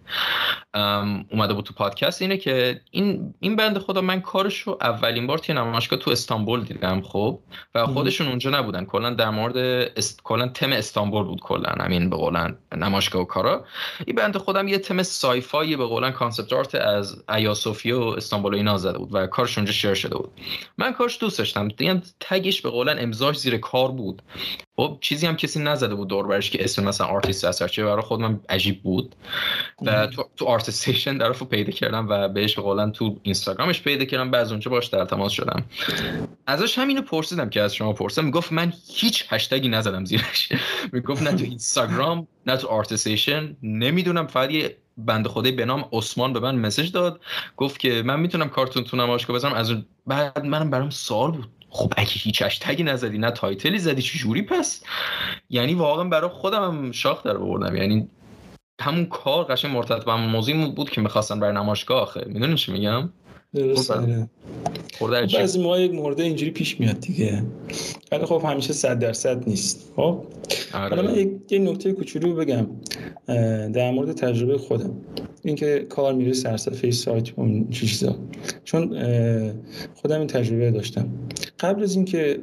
اومده 1.30 1.54
بود 1.54 1.64
تو 1.64 1.74
پادکست 1.74 2.22
اینه 2.22 2.36
که 2.36 2.80
این 2.90 3.34
این 3.40 3.56
بنده 3.56 3.78
خدا 3.78 4.00
من 4.00 4.20
کارش 4.20 4.58
رو 4.58 4.78
اولین 4.80 5.26
بار 5.26 5.38
توی 5.38 5.54
نمایشگاه 5.54 5.98
تو 5.98 6.10
استانبول 6.10 6.62
دیدم 6.62 7.00
خب 7.00 7.40
و 7.74 7.86
خودشون 7.86 8.28
اونجا 8.28 8.50
نبودن. 8.50 8.84
کلا 8.84 9.10
در 9.10 9.30
مورد 9.30 9.56
است... 9.56 10.22
کلا 10.22 10.48
تم 10.48 10.72
استانبول 10.72 11.24
بود 11.24 11.40
کلا. 11.40 11.70
همین 11.80 12.10
به 12.10 12.16
قولن 12.16 12.58
نمایشگاه 12.76 13.22
و 13.22 13.24
کارا. 13.24 13.64
این 14.06 14.16
بنده 14.16 14.36
خدام 14.36 14.68
یه 14.68 14.78
تم 14.78 15.02
sci-fi 15.02 15.76
به 15.76 15.84
قولن 15.84 16.10
concept 16.10 16.52
art 16.52 16.74
از 16.74 17.22
ایا 17.28 17.54
و 17.84 17.92
استانبول 18.02 18.54
و 18.54 18.56
اینا 18.56 18.76
زده 18.76 18.98
بود 18.98 19.08
و 19.12 19.26
کارش 19.26 19.58
اونجا 19.58 19.72
share 19.72 19.94
شده 19.94 20.16
بود. 20.16 20.30
من 20.78 20.92
کارش 20.92 21.17
دوست 21.18 21.38
داشتم. 21.38 21.68
دیگه 21.68 22.02
tag 22.20 22.45
ش 22.45 22.62
به 22.62 22.70
قولن 22.70 22.96
امضاش 22.98 23.38
زیر 23.38 23.58
کار 23.58 23.92
بود. 23.92 24.22
خب 24.76 24.98
چیزی 25.00 25.26
هم 25.26 25.36
کسی 25.36 25.60
نزده 25.60 25.94
بود 25.94 26.08
دور 26.08 26.26
برش 26.26 26.50
که 26.50 26.64
اسم 26.64 26.84
مثلا 26.84 27.06
آرتیست 27.06 27.44
اثر 27.44 27.61
چیه 27.61 27.84
برای 27.84 28.02
خود 28.02 28.20
من 28.20 28.40
عجیب 28.48 28.82
بود. 28.82 29.14
و 29.82 30.06
تو, 30.06 30.24
تو 30.36 30.44
ArtStation 30.44 31.18
طرفو 31.18 31.44
پیدا 31.44 31.72
کردم 31.72 32.06
و 32.08 32.28
بهش 32.28 32.54
به 32.54 32.62
قولن 32.62 32.92
تو 32.92 33.16
اینستاگرامش 33.22 33.82
پیدا 33.82 34.04
کردم. 34.04 34.30
بعد 34.30 34.48
اونجا 34.48 34.70
باش 34.70 34.86
در 34.86 35.04
تماس 35.04 35.32
شدم. 35.32 35.64
ازش 36.46 36.78
همینو 36.78 37.02
پرسیدم 37.02 37.50
که 37.50 37.60
از 37.60 37.74
شما 37.74 37.92
پرسیدم 37.92 38.24
می‌گفت 38.24 38.52
من 38.52 38.72
هیچ 38.88 39.24
هشتگی 39.28 39.68
نزدم 39.68 40.04
زیرش. 40.04 40.48
می‌گفت 40.92 41.22
نه 41.22 41.32
تو 41.32 41.44
اینستاگرام 41.44 42.28
نه 42.46 42.56
تو 42.56 42.68
ArtStation 42.68 43.56
نمی‌دونم 43.62 44.26
فقط 44.26 44.50
یه 44.50 44.76
بنده 44.98 45.26
خدایی 45.26 45.52
به 45.52 45.64
نام 45.64 45.88
عثمان 45.92 46.32
به 46.32 46.40
من 46.40 46.54
message 46.54 46.92
داد. 46.92 47.20
گفت 47.56 47.80
که 47.80 48.02
من 48.06 48.20
می‌تونم 48.20 48.48
کارتون 48.48 48.84
تو 48.84 48.96
نمایشگاه 48.96 49.36
بزنم. 49.36 49.52
از 49.52 49.72
بعد 50.06 50.46
منم 50.46 50.70
برام 50.70 50.90
سوال 50.90 51.30
بود. 51.30 51.48
خب 51.70 51.92
اگه 51.96 52.10
هیچ 52.10 52.42
هشتگی 52.42 52.82
نزدی 52.82 53.18
نه 53.18 53.30
تایتلی 53.30 53.78
زدی 53.78 54.02
چجوری 54.02 54.42
پس؟ 54.42 54.82
یعنی 55.50 55.74
واقعا 55.74 56.04
برای 56.04 56.30
خودم 56.30 56.92
شاخ 56.92 57.22
در 57.22 57.36
بردم 57.36 57.76
یعنی 57.76 58.08
همون 58.80 59.06
کار 59.06 59.44
قشنگ 59.44 59.72
مرتبط 59.72 60.04
به 60.04 60.14
موضوعی 60.14 60.70
بود 60.70 60.90
که 60.90 61.00
می‌خواستن 61.00 61.40
برای 61.40 61.54
نمایشگاه 61.54 62.02
آخه. 62.02 62.24
می‌دونی 62.26 62.54
چی 62.54 62.72
میگم؟ 62.72 63.10
درست 63.54 63.92
خب، 64.98 65.26
بعضی 65.34 65.62
ما 65.62 65.78
یک 65.78 65.92
مورد 65.92 66.20
اینجوری 66.20 66.50
پیش 66.50 66.80
میاد 66.80 67.00
دیگه. 67.00 67.42
ولی 68.12 68.24
خب 68.24 68.42
همیشه 68.44 68.72
صد 68.72 68.98
درصد 68.98 69.48
نیست. 69.48 69.92
خب؟ 69.96 70.24
آره. 70.74 70.96
حالا 70.96 71.02
من 71.02 71.18
یک 71.18 71.30
یه 71.50 71.58
نکته 71.58 71.92
کوچولو 71.92 72.34
بگم 72.34 72.66
در 73.72 73.90
مورد 73.90 74.12
تجربه 74.12 74.58
خودم. 74.58 74.96
اینکه 75.44 75.86
کار 75.88 76.14
میره 76.14 76.32
سرصفحه 76.32 76.90
سایت 76.90 77.28
اون 77.36 77.68
چیزا. 77.70 78.18
چون 78.64 78.98
خودم 79.94 80.18
این 80.18 80.26
تجربه 80.26 80.70
داشتم. 80.70 81.08
قبل 81.60 81.82
از 81.82 81.96
اینکه 81.96 82.38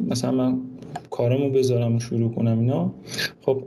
مثلا 0.00 0.30
من 0.30 0.60
کارمو 1.10 1.50
بذارم 1.50 1.96
و 1.96 2.00
شروع 2.00 2.34
کنم 2.34 2.58
اینا. 2.58 2.94
خب 3.42 3.64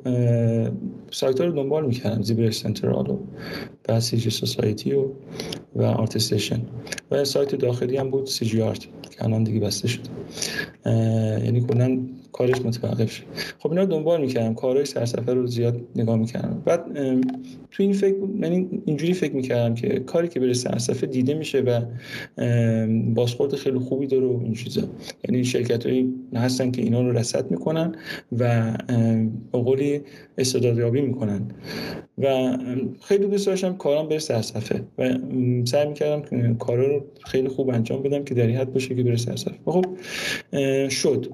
سایت 1.11 1.41
رو 1.41 1.51
دنبال 1.51 1.85
می‌کردم 1.85 2.21
ZBrushCentral 2.21 3.17
و 3.89 3.99
CGSociety 3.99 4.93
و 4.93 5.05
و 5.75 5.83
ArtStation 5.83 6.61
و 7.11 7.23
سایت 7.23 7.55
داخلی 7.55 7.97
هم 7.97 8.09
بود 8.09 8.25
CG 8.25 8.61
Art 8.61 8.87
که 9.11 9.23
الان 9.25 9.43
دیگه 9.43 9.59
بسته 9.59 9.87
شد 9.87 10.01
یعنی 11.45 11.61
کلا 11.61 11.99
کارش 12.35 12.61
متوقف 12.65 13.11
شد 13.11 13.23
خب 13.59 13.69
اینا 13.69 13.85
دنبال 13.85 14.21
می‌کردم. 14.21 14.53
کارهای 14.53 14.85
سرسفر 14.85 15.33
رو 15.33 15.47
زیاد 15.47 15.81
نگاه 15.95 16.17
می‌کردم. 16.17 16.61
بعد 16.65 16.85
تو 17.71 17.83
این 17.83 17.93
فکر 17.93 18.15
من 18.15 18.67
اینجوری 18.85 19.13
فکر 19.13 19.33
می‌کردم 19.33 19.75
که 19.75 19.99
کاری 19.99 20.27
که 20.27 20.39
بره 20.39 20.53
سرسفه 20.53 21.07
دیده 21.07 21.33
میشه 21.33 21.59
و 21.59 21.81
بازخورد 23.13 23.55
خیلی 23.55 23.79
خوبی 23.79 24.07
داره 24.07 24.25
و 24.25 24.39
این 24.43 24.53
چیزا. 24.53 24.81
یعنی 25.29 25.43
شرکت 25.43 25.85
هایی 25.85 26.13
هستن 26.33 26.71
که 26.71 26.81
اینا 26.81 27.01
رو 27.01 27.17
رصد 27.17 27.51
می‌کنن 27.51 27.95
و 28.39 28.77
به 29.51 29.59
قولی 29.59 30.01
استعدادیابی 30.37 31.01
می‌کنن. 31.01 31.41
و 32.17 32.57
خیلی 33.01 33.27
دوست 33.27 33.47
داشتم 33.47 33.73
کارم 33.73 34.07
بره 34.07 34.19
سرصفحه 34.19 34.81
و 34.97 35.17
سعی 35.65 35.87
می‌کردم 35.87 36.55
کارا 36.57 36.87
رو 36.87 37.05
خیلی 37.23 37.47
خوب 37.47 37.69
انجام 37.69 38.03
بدم 38.03 38.23
که 38.23 38.33
در 38.33 38.49
حد 38.49 38.73
باشه 38.73 38.95
که 38.95 39.03
بره 39.03 39.17
سرصفحه 39.17 39.59
خب 39.65 39.85
شد. 40.89 41.33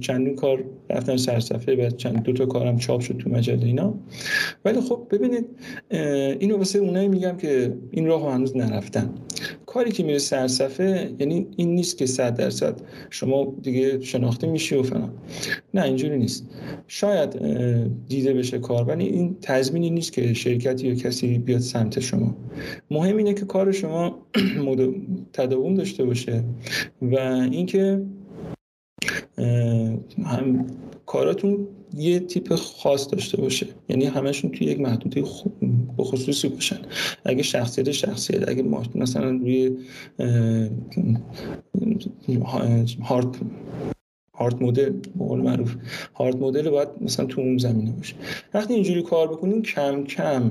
چندین 0.00 0.36
کار 0.36 0.64
رفتن 0.90 1.16
سرصفحه 1.16 1.86
و 1.86 1.90
چند 1.90 2.22
دو 2.22 2.32
تا 2.32 2.46
کارم 2.46 2.76
چاپ 2.76 3.00
شد 3.00 3.16
تو 3.16 3.30
مجله 3.30 3.66
اینا. 3.66 3.94
ولی 4.64 4.80
خب 4.80 5.06
ببینید 5.10 5.46
اینو 6.40 6.56
واسه 6.56 6.78
اونایی 6.78 7.08
میگم 7.08 7.36
که 7.36 7.74
این 7.90 8.06
راه 8.06 8.32
هنوز 8.32 8.56
نرفتن. 8.56 9.10
کاری 9.66 9.90
که 9.92 10.02
میره 10.02 10.18
سرصفحه 10.18 11.12
یعنی 11.18 11.46
این 11.56 11.74
نیست 11.74 11.98
که 11.98 12.06
صد 12.06 12.36
درصد 12.36 12.80
شما 13.10 13.54
دیگه 13.62 14.00
شناخته 14.00 14.46
میشی 14.46 14.74
و 14.74 14.82
فلان. 14.82 15.12
نه 15.74 15.82
اینجوری 15.82 16.18
نیست. 16.18 16.46
شاید 16.86 17.38
دیده 18.08 18.34
بشه 18.34 18.58
کار 18.58 18.84
ولی 18.84 19.06
این 19.06 19.36
تضمینی 19.42 19.90
نیست 19.90 20.12
که 20.12 20.34
شرکتی 20.34 20.86
یا 20.86 20.94
کسی 20.94 21.38
بیاد 21.38 21.60
سمت 21.60 22.00
شما. 22.00 22.36
مهم 22.90 23.16
اینه 23.16 23.34
که 23.34 23.44
کار 23.44 23.72
شما 23.72 24.18
تداوم 25.32 25.74
داشته 25.74 26.04
باشه 26.04 26.44
و 27.02 27.16
اینکه 27.50 28.00
هم 30.26 30.66
کاراتون 31.06 31.68
یه 31.96 32.20
تیپ 32.20 32.54
خاص 32.54 33.10
داشته 33.10 33.36
باشه. 33.40 33.66
یعنی 33.88 34.04
همشون 34.04 34.50
توی 34.50 34.66
یک 34.66 34.80
محدوده 34.80 35.22
خصوصی 35.98 36.48
باشن. 36.48 36.78
اگه 37.24 37.42
شخصیت 37.42 37.90
شخصیت 37.90 38.48
اگه 38.48 38.64
مثلا 38.94 39.30
روی 39.30 39.76
هارت 43.02 43.36
هارت 44.34 44.62
مدل 44.62 44.90
به 44.90 45.24
قول 45.24 45.40
معروف. 45.40 45.74
هارت 46.14 46.36
مدل 46.36 46.70
باید 46.70 46.88
مثلا 47.00 47.26
تو 47.26 47.40
اون 47.40 47.58
زمینه 47.58 47.92
باشه. 47.92 48.14
وقتی 48.54 48.74
اینجوری 48.74 49.02
کار 49.02 49.28
بکنین 49.28 49.62
کم 49.62 50.04
کم 50.04 50.50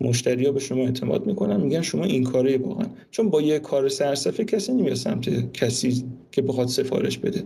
مشتری 0.00 0.46
ها 0.46 0.52
به 0.52 0.60
شما 0.60 0.82
اعتماد 0.82 1.26
می‌کنن 1.26 1.60
میگن 1.60 1.82
شما 1.82 2.04
این 2.04 2.24
کاره 2.24 2.58
واقعا. 2.58 2.86
چون 3.10 3.30
با 3.30 3.42
یه 3.42 3.58
کار 3.58 3.88
سرسفه 3.88 4.44
کسی 4.44 4.72
نمیاد 4.72 4.94
سمت 4.94 5.52
کسی 5.52 6.04
که 6.32 6.42
بخواد 6.42 6.68
سفارش 6.68 7.18
بده. 7.18 7.42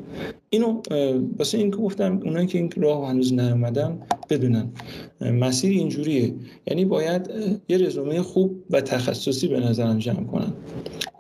اینو 0.51 0.83
واسه 1.39 1.59
این 1.59 1.71
که 1.71 1.77
گفتم 1.77 2.21
اونایی 2.25 2.47
که 2.47 2.59
این 2.59 2.71
راه 2.77 3.09
هنوز 3.09 3.33
نیومدن 3.33 3.99
بدونن. 4.29 4.69
مسیر 5.21 5.71
اینجوریه. 5.71 6.35
یعنی 6.67 6.85
باید 6.85 7.31
یه 7.69 7.79
رزومه 7.79 8.23
خوب 8.23 8.65
و 8.71 8.81
تخصصی 8.81 9.49
به 9.49 9.61
نظرم 9.61 9.99
جمع 9.99 10.25
کنن. 10.25 10.53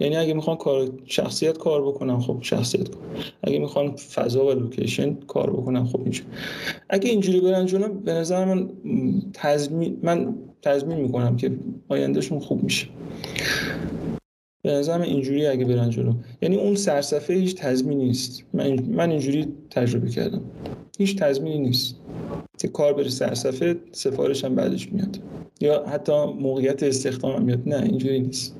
یعنی 0.00 0.16
اگه 0.16 0.34
می‌خوان 0.34 0.56
کار 0.56 0.88
شخصیت 1.04 1.58
کار 1.58 1.82
بکنن 1.82 2.20
خب 2.20 2.38
شخصیت 2.40 2.88
کار. 2.88 3.02
اگه 3.42 3.58
می‌خوان 3.58 3.96
فضا 3.96 4.46
و 4.46 4.50
لوکیشن 4.50 5.14
کار 5.14 5.50
بکنن 5.50 5.84
خب 5.84 6.00
اینجا 6.00 6.22
اگه 6.88 7.10
اینجوری 7.10 7.40
برن 7.40 7.66
جلو 7.66 7.88
به 7.88 8.12
نظر 8.12 8.44
من 8.44 8.68
تضمین 9.32 9.98
من 10.02 10.34
تضمین 10.62 10.98
می‌کنم 10.98 11.36
که 11.36 11.50
آیندهشون 11.88 12.38
خوب 12.38 12.62
میشه. 12.62 12.86
به 14.62 14.72
نظر 14.72 14.98
من 14.98 15.04
اینجوری 15.04 15.46
اگه 15.46 15.64
برن 15.64 15.90
جلو. 15.90 16.14
یعنی 16.42 16.56
اون 16.56 16.74
سرصفه 16.74 17.34
هیچ 17.34 17.56
تضمینی 17.56 18.04
نیست. 18.04 18.44
من, 18.54 18.82
من 18.82 19.10
اینجوری 19.10 19.48
تجربه 19.70 20.10
کردم. 20.10 20.42
هیچ 20.98 21.16
تضمینی 21.16 21.58
نیست. 21.58 21.96
که 22.58 22.68
کار 22.68 22.92
بره 22.92 23.08
سرصفه 23.08 23.76
سفارش 23.92 24.44
هم 24.44 24.54
بعدش 24.54 24.92
میاد. 24.92 25.18
یا 25.60 25.86
حتی 25.86 26.12
موقعیت 26.24 26.82
استخدام 26.82 27.36
هم 27.36 27.42
میاد. 27.42 27.68
نه 27.68 27.82
اینجوری 27.82 28.20
نیست. 28.20 28.56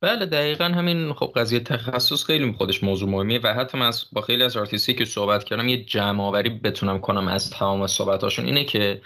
بله 0.00 0.26
دقیقا 0.26 0.64
همین. 0.64 1.12
خب 1.12 1.32
قضیه 1.36 1.60
تخصص 1.60 2.24
خیلی 2.24 2.52
خودش 2.52 2.84
موضوع 2.84 3.08
مهمیه 3.08 3.40
و 3.44 3.54
حتی 3.54 3.78
من 3.78 3.90
با 4.12 4.20
خیلی 4.20 4.42
از 4.42 4.56
آرتیستی 4.56 4.94
که 4.94 5.04
صحبت 5.04 5.44
کردم 5.44 5.68
یه 5.68 5.84
جمع 5.84 6.22
آوری 6.22 6.50
بتونم 6.50 7.00
کنم 7.00 7.28
از 7.28 7.50
تمام 7.50 7.86
صحبتاشون. 7.86 8.44
اینه 8.44 8.64
که 8.64 9.00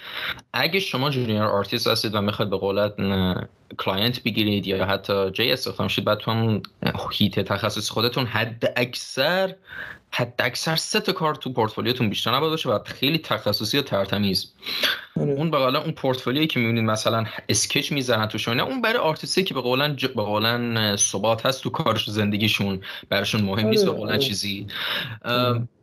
اگه 0.53 0.81
شما 0.81 1.11
junior 1.11 1.47
artist 1.47 1.87
هستید 1.87 2.15
و 2.15 2.21
می‌خواید 2.21 2.51
به 2.51 2.57
قولت 2.57 2.95
client 3.79 4.23
بگیرید 4.23 4.67
یا 4.67 4.87
حتی 4.87 5.31
جایی 5.31 5.53
استخدام 5.53 5.89
شید 5.89 6.05
بعد 6.05 6.19
تو 6.19 6.61
حیطه 7.13 7.41
تخصص 7.41 7.91
خودتون 7.91 8.27
حد 8.27 8.73
اکثر 8.77 9.55
حد 10.13 10.35
اکثر 10.39 10.77
سه 10.77 11.01
تا 11.01 11.13
کار 11.13 11.35
تو 11.35 11.53
پورتفولیوتون 11.53 12.09
بیشتر 12.09 12.35
نباید 12.35 12.51
باشه 12.51 12.69
و 12.69 12.79
خیلی 12.85 13.19
تخصصی 13.19 13.79
و 13.79 13.83
ترتمیز 13.83 14.53
آره. 15.17 15.33
اون 15.33 15.51
به 15.51 15.57
اون 15.57 15.93
پورتفولیویی 15.93 16.47
که 16.47 16.61
می‌بینید 16.61 16.85
مثلا 16.85 17.25
sketch 17.49 17.93
می‌زنن 17.93 18.27
توش 18.27 18.49
نه 18.49 18.63
اون 18.63 18.83
برای 18.83 18.99
آرتیستی 18.99 19.45
که 19.45 19.55
به 19.55 19.61
قولن 19.61 19.97
ج... 19.97 20.07
به 20.07 20.23
قولن 20.23 20.97
ثبات 20.97 21.47
هست 21.47 21.63
تو 21.63 21.71
کارش 21.71 22.11
زندگیشون 22.11 22.81
براشون 23.09 23.43
مهم 23.43 23.69
نیست 23.69 23.85
به 23.85 23.91
قولن 23.91 24.13
آره. 24.13 24.19
چیزی 24.19 24.67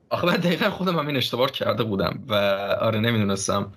آخه 0.10 0.28
من 0.28 0.36
دقیقا 0.36 0.70
خودم 0.70 1.00
همین 1.00 1.18
اشتباه 1.18 1.52
کرده 1.52 1.84
بودم 1.84 2.20
و 2.28 2.34
آره 2.82 3.00
نمی‌دونستم. 3.00 3.74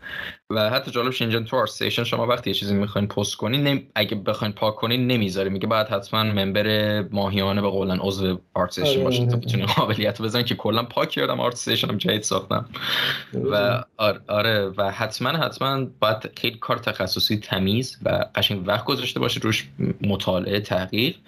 و 0.51 0.71
حتی 0.71 0.91
جالبش 0.91 1.23
اینجا 1.23 1.41
تو 1.41 1.57
ArtStation 1.57 2.05
شما 2.05 2.27
وقتی 2.27 2.51
یه 2.51 2.55
چیزی 2.55 2.75
می‌خواین 2.75 3.09
پست 3.09 3.37
کنین 3.37 3.67
نم... 3.67 3.83
اگه 3.95 4.17
بخواین 4.17 4.53
پاک 4.53 4.75
کنین 4.77 5.07
نمی‌ذاره 5.07 5.49
میگه 5.51 5.67
باید 5.67 5.87
حتما 5.87 6.23
member 6.23 7.01
ماهیانه 7.03 7.61
به 7.63 7.69
قولن 7.69 7.99
عضو 8.01 8.41
ArtStation 8.55 8.91
آره 8.91 9.05
باشین 9.05 9.29
تا 9.29 9.37
آره. 9.37 9.47
بتونین 9.47 9.67
قابلیت 9.67 10.23
بزن 10.23 10.43
که 10.43 10.55
کلا 10.55 10.83
پاک 10.83 11.11
کردم 11.11 11.41
ArtStation 11.41 11.89
هم 11.89 11.97
جدید 11.97 12.23
ساختم. 12.23 12.69
و 13.35 13.85
آره, 13.97 14.21
آره 14.29 14.73
و 14.77 14.91
حتما 14.91 15.29
حتما 15.29 15.87
باید 16.01 16.31
خیلی 16.39 16.59
کار 16.59 16.79
تخصصی 16.79 17.37
تمیز 17.37 17.99
و 18.03 18.25
قشنگ 18.35 18.63
وقت 18.69 18.85
گذاشته 18.85 19.21
باشه 19.21 19.41
روش 19.41 19.69
مطالعه 20.01 20.61
تغییر. 20.61 21.19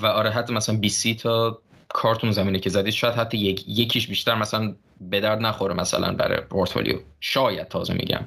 و 0.00 0.06
آره 0.06 0.30
حتی 0.30 0.54
مثلا 0.54 0.76
20 0.76 1.16
تا 1.16 1.58
کارتون 1.88 2.32
زمینه 2.32 2.58
که 2.58 2.70
زدید 2.70 2.92
شاید 2.92 3.14
حتی 3.14 3.38
یک، 3.38 3.64
یکیش 3.68 4.08
بیشتر 4.08 4.34
مثلا 4.34 4.74
به 5.00 5.20
درد 5.20 5.40
نخوره 5.40 5.74
مثلا 5.74 6.12
برای 6.12 6.40
پورتفولیو. 6.40 6.98
شاید 7.20 7.68
تازه 7.68 7.94
میگم. 7.94 8.24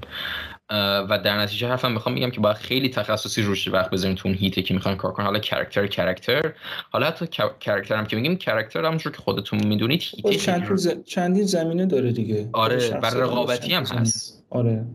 و 1.10 1.19
در 1.24 1.39
نتیجه 1.39 1.67
حرفم 1.67 1.91
می‌خوام 1.91 2.15
میگم 2.15 2.32
که 2.32 2.39
باید 2.39 2.58
خیلی 2.58 2.89
تخصصی 2.89 3.41
روش 3.41 3.67
وقت 3.67 3.89
بذاریم 3.89 4.15
تو 4.15 4.28
اون 4.28 4.38
حیطه 4.38 4.62
که 4.62 4.74
می‌خوان 4.74 4.95
کار 4.95 5.12
کنن 5.12 5.26
حالا 5.26 5.39
character 5.40 5.88
character 5.88 6.54
حالا 6.89 7.08
حتی 7.08 7.28
character 7.60 7.96
هم 7.95 8.06
که 8.06 8.15
میگیم 8.15 8.36
character 8.36 8.86
همونجور 8.86 9.12
که 9.13 9.17
خودتون 9.17 9.67
می‌دونید 9.67 10.02
حیطه 10.02 10.36
چند 10.36 11.04
چندین 11.04 11.45
زمینه 11.45 11.86
داره 11.86 12.12
دیگه؟ 12.12 12.50
آره 12.54 13.00
و 13.04 13.06
رقابتی 13.06 13.74
هم 13.74 13.84
هست. 13.84 14.43
آره. 14.50 14.86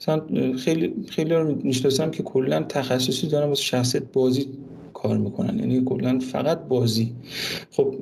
مثلا 0.00 0.22
خیلی 0.64 0.94
خیلی 1.10 1.34
رو 1.34 1.54
می‌شناسم 1.62 2.10
که 2.10 2.22
کلا 2.22 2.62
تخصصی 2.62 3.28
دارن 3.28 3.48
واسه 3.48 3.62
شخصیت 3.62 4.02
بازی 4.12 4.58
کار 5.02 5.16
می‌کنن. 5.16 5.58
یعنی 5.58 5.82
کلا 5.84 6.18
فقط 6.18 6.58
بازی. 6.68 7.12
خب 7.70 7.94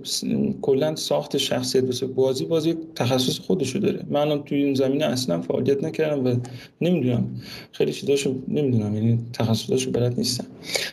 کلا 0.63 0.97
ساخت 0.97 1.37
شخصیت 1.37 1.85
واسه 1.85 2.07
بازی 2.07 2.45
بازی 2.45 2.75
تخصص 2.95 3.39
خودشو 3.39 3.79
داره. 3.79 4.01
من 4.11 4.43
توی 4.43 4.65
این 4.65 4.75
زمینه 4.75 5.05
اصلا 5.05 5.41
فعالیت 5.41 5.85
نکردم 5.85 6.27
و 6.27 6.37
نمی‌دونم. 6.81 7.27
خیلی 7.73 7.93
چیزاشو 7.93 8.35
نمی‌دونم. 8.49 8.95
یعنی 8.95 9.19
تخصصاشو 9.33 9.91
بلد 9.91 10.19
نیستم. 10.19 10.45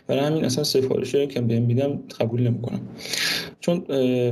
برای 0.08 0.26
همین 0.26 0.46
اصلا 0.46 0.64
سفارشی 0.64 1.28
که 1.28 1.42
بهم 1.42 1.62
میدم 1.62 2.00
قبول 2.20 2.42
نمی‌کنم. 2.42 2.82
چون 3.60 3.84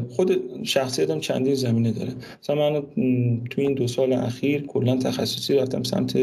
خود 0.09 0.41
شخصیتم 0.63 1.19
چندین 1.19 1.55
زمینه 1.55 1.91
داره. 1.91 2.11
مثلا 2.43 2.55
من 2.55 2.81
تو 3.49 3.61
این 3.61 3.73
دو 3.73 3.87
سال 3.87 4.13
اخیر 4.13 4.61
کلا 4.61 4.97
تخصصی 4.97 5.53
رفتم 5.53 5.83
سمت 5.83 6.19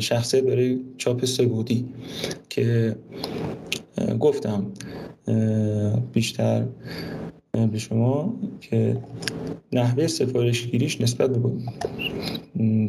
شخصیت 0.00 0.44
برای 0.44 0.78
چاپ 0.96 1.24
سبودی 1.24 1.84
که 2.48 2.96
گفتم 4.20 4.66
بیشتر 6.12 6.64
به 7.72 7.78
شما 7.78 8.34
که 8.60 8.96
نحوه 9.72 10.06
سفارشگیریش 10.06 11.00
نسبت 11.00 11.30
به 11.30 11.50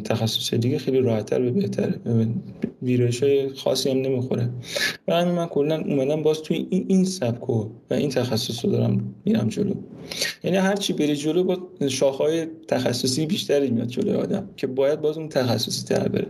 تخصص 0.04 0.54
دیگه 0.54 0.78
خیلی 0.78 0.98
راحتتر 0.98 1.42
و 1.42 1.52
بهتره. 1.52 1.94
ویرایش 2.82 3.22
های 3.22 3.48
خاصی 3.48 3.90
هم 3.90 3.96
نمی‌خوره. 3.96 4.50
و 5.08 5.14
همین 5.14 5.34
من 5.34 5.46
کلا 5.46 5.80
اومدم 5.80 6.22
باز 6.22 6.42
توی 6.42 6.66
این, 6.70 6.84
این 6.88 7.04
سبکو 7.04 7.66
و 7.90 7.94
این 7.94 8.10
تخصص 8.10 8.64
رو 8.64 8.70
دارم 8.70 9.14
میرم 9.24 9.48
جلو. 9.48 9.74
یعنی 10.44 10.56
هر 10.56 10.76
چی 10.76 10.92
بری 10.92 11.16
جلو 11.16 11.44
با 11.44 11.58
شاخهای 11.88 12.46
تخصصی 12.68 13.26
بیشتری 13.26 13.70
میاد 13.70 13.88
جلو 13.88 14.18
آدم 14.18 14.48
که 14.56 14.66
باید 14.66 15.00
باز 15.00 15.18
اون 15.18 15.28
تخصصی 15.28 15.84
تر 15.84 16.08
بره. 16.08 16.26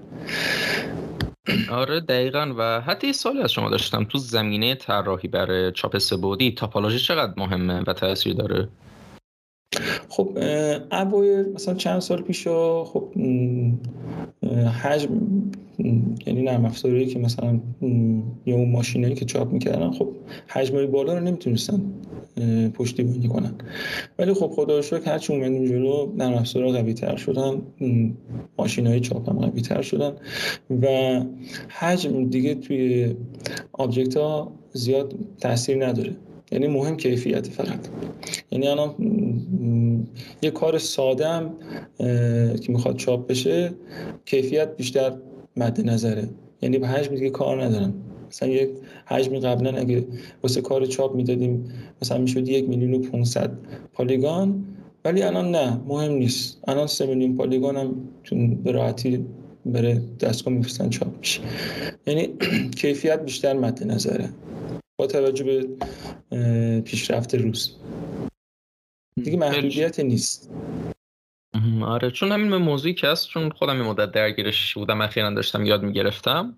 آره 1.70 2.00
دقیقا. 2.00 2.54
و 2.58 2.80
حتی 2.80 3.06
یه 3.06 3.12
سالی 3.12 3.40
از 3.42 3.52
شما 3.52 3.70
داشتم. 3.70 4.04
تو 4.04 4.18
زمینه 4.18 4.74
طراحی 4.74 5.28
برای 5.28 5.72
چاپ 5.72 5.98
سبودی 5.98 6.52
تاپولوژی 6.52 6.98
چقدر 6.98 7.34
مهمه 7.36 7.82
و 7.86 7.92
تاثیر 7.92 8.34
داره؟ 8.34 8.68
خب 10.08 10.38
اوایل 10.92 11.52
مثلا 11.54 11.74
چند 11.74 11.98
سال 11.98 12.22
پیش 12.22 12.48
خب 12.84 13.04
حجم 14.82 15.08
یعنی 16.26 16.42
نرم 16.42 16.64
افزاری 16.64 17.06
که 17.06 17.18
مثلا 17.18 17.60
یا 18.46 18.56
اون 18.56 18.70
ماشینایی 18.70 19.14
که 19.14 19.24
چاپ 19.24 19.52
می‌کردن 19.52 19.90
خب 19.90 20.08
حجم 20.48 20.86
بالا 20.86 21.14
رو 21.14 21.24
نمی‌تونستن 21.24 21.82
پشتیبانی 22.74 23.28
کنن. 23.28 23.54
ولی 24.18 24.32
خب 24.32 24.46
خدا 24.46 24.76
رو 24.76 24.82
شکر 24.82 25.12
هرچی 25.12 25.32
اومدیم 25.32 25.64
جلو 25.64 26.12
نرم 26.16 26.34
افزارها 26.34 26.72
قوی 26.72 26.94
تر 26.94 27.16
شدن 27.16 27.62
ماشین 28.58 28.86
های 28.86 29.00
چاپ 29.00 29.30
هم 29.30 29.38
قوی 29.38 29.60
تر 29.60 29.82
شدن 29.82 30.12
و 30.82 31.20
حجم 31.68 32.24
دیگه 32.24 32.54
توی 32.54 33.14
آبجکت 33.72 34.16
ها 34.16 34.52
زیاد 34.72 35.14
تاثیر 35.40 35.86
نداره. 35.86 36.16
یعنی 36.52 36.66
مهم 36.66 36.96
کیفیت 36.96 37.46
فقط. 37.46 37.88
یعنی 38.50 38.68
الان 38.68 38.94
یه 40.42 40.50
کار 40.50 40.78
ساده 40.78 41.28
هم 41.28 41.50
که 42.60 42.72
می‌خواد 42.72 42.96
چاپ 42.96 43.26
بشه 43.26 43.72
کیفیت 44.24 44.76
بیشتر 44.76 45.12
مد 45.56 45.88
نظره. 45.88 46.28
یعنی 46.62 46.78
به 46.78 46.88
حجم 46.88 47.14
دیگه 47.14 47.30
کار 47.30 47.64
ندارم. 47.64 47.94
مثلا 48.30 48.48
یک 48.48 48.70
حجمی 49.06 49.40
قبلا 49.40 49.78
اگه 49.78 50.06
واسه 50.42 50.60
کار 50.60 50.86
چاپ 50.86 51.14
می‌دادیم 51.16 51.72
مثلا 52.02 52.18
می‌شد 52.18 52.48
یک 52.48 52.68
میلیون 52.68 52.94
و 52.94 52.98
500 52.98 53.50
پالیگان 53.92 54.64
ولی 55.04 55.22
الان 55.22 55.50
نه 55.50 55.80
مهم 55.88 56.12
نیست. 56.12 56.58
الان 56.68 56.86
سه 56.86 57.06
میلیون 57.06 57.36
پالیگان 57.36 57.76
هم 57.76 57.94
به 58.64 58.72
راحتی 58.72 59.24
بره 59.66 60.02
دستگاه 60.20 60.54
میفرستن 60.54 60.88
چاپ 60.88 61.18
میشه. 61.18 61.40
یعنی 62.06 62.28
کیفیت 62.80 63.24
بیشتر 63.24 63.52
مد 63.52 63.86
نظره. 63.86 64.28
با 65.00 65.06
توجه 65.06 65.44
به 65.44 66.80
پیشرفت 66.80 67.34
روز. 67.34 67.76
دیگه 69.24 69.38
محدودیت 69.38 70.00
نیست. 70.00 70.50
آره 71.82 72.10
چون 72.10 72.32
همین 72.32 72.56
موضوعی 72.56 72.94
که 72.94 73.08
هست 73.08 73.28
چون 73.28 73.50
خودم 73.50 73.80
این 73.80 73.90
مدت 73.90 74.12
درگیرش 74.12 74.74
بودم 74.74 75.00
اخیرا 75.00 75.30
داشتم 75.30 75.64
یاد 75.64 75.82
می‌گرفتم. 75.82 76.56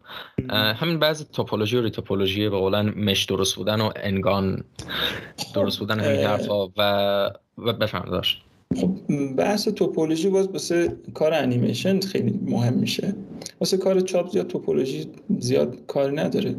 همین 0.51 0.99
بعضی 0.99 1.25
توپولوژی 1.25 1.77
و 1.77 1.83
ریتوپولوژی 1.83 2.49
به 2.49 2.57
قولن 2.57 2.89
مش 2.89 3.25
درست 3.25 3.57
بودن 3.57 3.81
و 3.81 3.91
انگان 3.97 4.65
درست 5.55 5.79
بودن 5.79 6.01
همین 6.01 6.27
حرفا 6.27 6.67
و 6.67 6.81
و 7.59 7.73
بفهم 7.73 8.11
داشت 8.11 8.43
خب 8.75 8.91
بحث 9.37 9.69
توپولوژی 9.69 10.29
باز 10.29 10.49
واسه 10.49 10.97
کار 11.15 11.35
انیمیشن 11.35 12.01
خیلی 12.01 12.41
مهم 12.47 12.75
میشه. 12.75 13.15
واسه 13.61 13.77
کار 13.77 14.01
چاپ 14.01 14.31
زیاد 14.31 14.47
توپولوژی 14.47 15.07
زیاد 15.39 15.79
کار 15.87 16.21
نداره. 16.21 16.55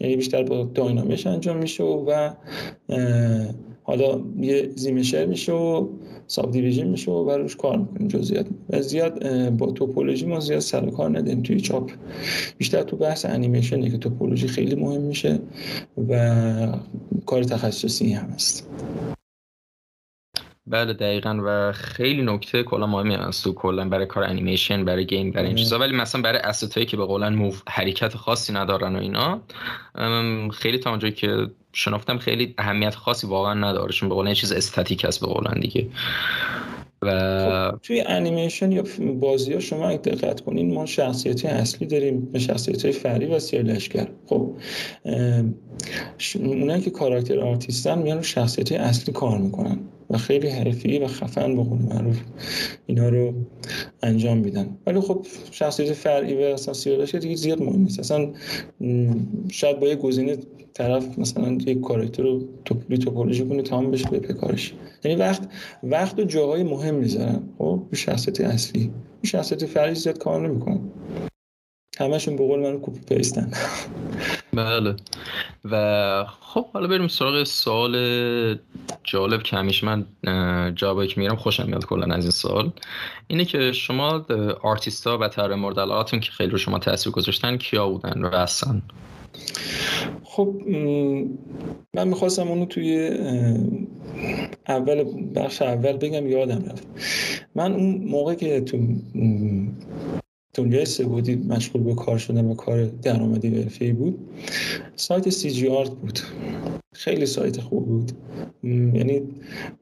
یعنی 0.00 0.16
بیشتر 0.16 0.42
با 0.42 0.64
داینامیش 0.74 1.26
انجام 1.26 1.56
میشه 1.56 1.84
و 1.84 2.30
حالا 3.82 4.20
یه 4.40 4.70
زیمشر 4.76 5.26
میشه 5.26 5.52
و 5.52 5.88
ساب 6.26 6.50
دیویژن 6.50 6.86
میشه 6.86 7.10
و 7.10 7.30
روش 7.30 7.56
کار 7.56 7.78
می‌کنیم. 7.78 8.08
جزئیات 8.08 8.46
زیاد. 8.80 9.50
با 9.50 9.70
توپولوژی 9.70 10.26
ما 10.26 10.40
زیاد 10.40 10.60
سر 10.60 10.90
کار 10.90 11.18
نداریم 11.18 11.42
توی 11.42 11.60
چاپ. 11.60 11.90
بیشتر 12.58 12.82
تو 12.82 12.96
بحث 12.96 13.24
انیمیشنه 13.24 13.90
که 13.90 13.98
توپولوژی 13.98 14.48
خیلی 14.48 14.74
مهم 14.74 15.02
میشه 15.02 15.38
و 16.08 16.78
کار 17.26 17.44
تخصصی 17.44 18.12
هم 18.12 18.30
هست. 18.30 18.68
بله 20.66 20.92
دقیقا. 20.92 21.40
و 21.44 21.72
خیلی 21.72 22.22
نکته 22.22 22.62
کلا 22.62 22.86
مهمی 22.86 23.14
هست 23.14 23.44
تو 23.44 23.52
کلا 23.52 23.88
برای 23.88 24.06
کار 24.06 24.24
انیمیشن 24.24 24.84
برای 24.84 25.06
game 25.06 25.30
برای 25.30 25.46
این 25.46 25.56
چیزا. 25.56 25.78
ولی 25.78 25.96
مثلا 25.96 26.22
برای 26.22 26.38
asset 26.38 26.68
هایی 26.68 26.86
که 26.86 26.96
به 26.96 27.04
قولن 27.04 27.34
move 27.34 27.54
حرکت 27.68 28.16
خاصی 28.16 28.52
ندارن 28.52 28.96
و 28.96 28.98
اینا 28.98 29.40
خیلی 30.50 30.78
تا 30.78 30.90
اونجایی 30.90 31.12
که 31.12 31.46
شناختم 31.72 32.18
خیلی 32.18 32.54
اهمیت 32.58 32.94
خاصی 32.94 33.26
واقعا 33.26 33.54
نداره. 33.54 33.92
چون 33.92 34.08
به 34.08 34.14
قولن 34.14 34.34
چیز 34.34 34.52
استاتیک 34.52 35.04
هست 35.04 35.20
به 35.20 35.26
قولن 35.26 35.60
دیگه. 35.60 35.88
و 37.02 37.70
خب 37.70 37.78
توی 37.82 38.00
انیمیشن 38.00 38.72
یا 38.72 38.84
بازی 39.20 39.52
ها 39.52 39.60
شما 39.60 39.88
اگه 39.88 39.98
دقت 39.98 40.40
کنین 40.40 40.74
ما 40.74 40.86
شخصیت 40.86 41.44
اصلی 41.44 41.86
داریم. 41.86 42.38
شخصیت 42.38 42.84
های 42.84 42.92
فرعی 42.92 43.26
و 43.26 43.38
سیاهی 43.38 43.66
لشکر 43.66 44.08
خب 44.28 44.56
اونایی 46.34 46.82
که 46.82 46.90
کاراکتر 46.90 47.40
آرتیستن 47.40 47.98
میان 47.98 48.16
رو 48.16 48.22
شخصیت 48.22 48.72
اصلی 48.72 49.14
کار 49.14 49.38
می‌کنن. 49.38 49.78
و 50.10 50.18
خیلی 50.18 50.48
حرفی 50.48 50.98
و 50.98 51.06
خفن 51.06 51.56
به 51.56 51.62
قول 51.62 51.78
معروف 51.78 52.20
اینا 52.86 53.08
رو 53.08 53.34
انجام 54.02 54.38
میدن. 54.38 54.76
ولی 54.86 55.00
خب 55.00 55.26
شخصیت 55.50 55.92
فرعی 55.92 56.34
و 56.34 56.40
اصلا 56.40 56.74
سیادش 56.74 57.14
دیگه 57.14 57.36
زیاد 57.36 57.62
مهم 57.62 57.82
نیست. 57.82 57.98
اصلا 58.00 58.32
شاید 59.50 59.80
با 59.80 59.86
یه 59.86 59.96
گزینه 59.96 60.36
طرف 60.74 61.18
مثلا 61.18 61.52
یک 61.52 61.80
کاراکتر 61.80 62.22
رو 62.22 62.48
توپولی 62.64 62.98
توپولوژی 62.98 63.44
کنه 63.44 63.62
تمام 63.62 63.90
بشه 63.90 64.10
به 64.10 64.34
کارش. 64.34 64.74
یعنی 65.04 65.16
وقت 65.16 65.48
وقت 65.82 66.18
و 66.18 66.24
جاهای 66.24 66.62
مهم 66.62 66.94
می‌ذارن. 66.94 67.42
خب 67.58 67.82
شخصیت 67.94 68.40
اصلی. 68.40 68.90
شخصیت 69.22 69.66
فرعی 69.66 69.94
زیاد 69.94 70.18
کار 70.18 70.48
نمی‌کنن. 70.48 70.80
همشون 71.98 72.36
به 72.36 72.46
قول 72.46 72.60
من 72.60 72.80
کپی 72.80 73.14
پیستن. 73.14 73.50
بله. 74.56 74.96
و 75.64 76.24
خب 76.40 76.66
حالا 76.72 76.86
بریم 76.86 77.08
سراغ 77.08 77.44
سوال 77.44 77.94
جالب 79.04 79.42
که 79.42 79.56
همیشه 79.56 79.86
من 79.86 80.06
جوابی 80.74 81.06
که 81.06 81.20
میرم 81.20 81.36
خوشم 81.36 81.66
میاد 81.66 81.86
کلا 81.86 82.14
از 82.14 82.24
این 82.24 82.30
سوال. 82.30 82.70
اینه 83.26 83.44
که 83.44 83.72
شما 83.72 84.26
آرتیستا 84.62 85.18
و 85.18 85.28
تر 85.28 85.54
مورد 85.54 86.06
که 86.06 86.30
خیلی 86.30 86.50
رو 86.50 86.58
شما 86.58 86.78
تاثیر 86.78 87.12
گذاشتن 87.12 87.56
کیا 87.56 87.88
بودن 87.88 88.24
و 88.24 88.34
اصلا؟ 88.34 88.82
خب 90.24 90.54
من 91.94 92.08
می‌خواستم 92.08 92.48
اونو 92.48 92.66
توی 92.66 93.10
اول 94.68 95.04
بخش 95.34 95.62
اول 95.62 95.92
بگم 95.92 96.28
یادم 96.28 96.64
رفت. 96.70 96.86
من 97.54 97.72
اون 97.72 98.04
موقع 98.04 98.34
که 98.34 98.60
تو 98.60 98.78
دنیای 100.54 100.84
سبودی 100.84 101.34
مشغول 101.34 101.82
به 101.82 101.94
کار 101.94 102.18
شدن 102.18 102.44
و 102.44 102.54
کار 102.54 102.84
درآمدی 102.84 103.48
حرفه‌ای 103.48 103.92
بود. 103.92 104.18
سایت 104.96 105.28
سی 105.28 105.50
جی 105.50 105.68
آرت 105.68 105.90
بود. 105.90 106.18
خیلی 106.92 107.26
سایت 107.26 107.60
خوب 107.60 107.86
بود. 107.86 108.12
یعنی 108.62 109.22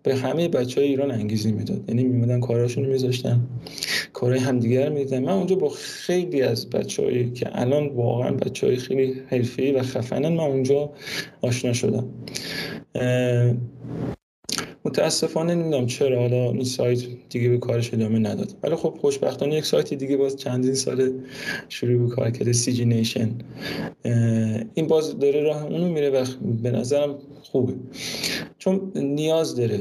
به 0.02 0.14
همه 0.14 0.48
بچه 0.48 0.80
های 0.80 0.90
ایران 0.90 1.11
انگیزی 1.11 1.52
می‌داد. 1.52 1.85
یعنی 1.88 2.04
میمدن 2.04 2.40
کاراشون 2.40 2.85
میذاشتن. 2.85 3.40
کارهای 4.12 4.40
همدیگر 4.40 4.88
می‌دیدن. 4.88 5.22
من 5.22 5.32
اونجا 5.32 5.56
با 5.56 5.68
خیلی 5.68 6.42
از 6.42 6.70
بچههایی 6.70 7.30
که 7.30 7.61
الان 7.61 7.88
واقعا 7.88 8.30
بچه 8.30 8.66
های 8.66 8.76
خیلی 8.76 9.14
حرفه‌ای 9.26 9.72
و 9.72 9.82
خفنن 9.82 10.28
من 10.28 10.44
اونجا 10.44 10.92
آشنا 11.42 11.72
شدم. 11.72 12.08
متاسفانه 14.84 15.54
نمی‌دونم 15.54 15.86
چرا. 15.86 16.20
حالا 16.20 16.50
این 16.50 16.64
سایت 16.64 17.00
دیگه 17.30 17.48
به 17.48 17.58
کارش 17.58 17.94
ادامه 17.94 18.18
نداد. 18.18 18.54
ولی 18.62 18.76
خب 18.76 18.98
خوشبختانه 19.00 19.54
یک 19.54 19.64
سایت 19.64 19.94
دیگه 19.94 20.16
باز 20.16 20.36
چندین 20.36 20.74
سال 20.74 21.12
شروع 21.68 22.08
به 22.08 22.14
کار 22.14 22.30
کرده 22.30 22.52
سی 22.52 22.72
جی 22.72 22.84
نیشن 22.84 23.30
این 24.74 24.86
باز 24.86 25.18
داره 25.18 25.40
راه 25.40 25.64
اونو 25.66 25.88
میره 25.88 26.10
و 26.10 26.24
به 26.62 26.70
نظرم 26.70 27.14
خوبه. 27.42 27.74
چون 28.58 28.92
نیاز 28.94 29.56
داره. 29.56 29.80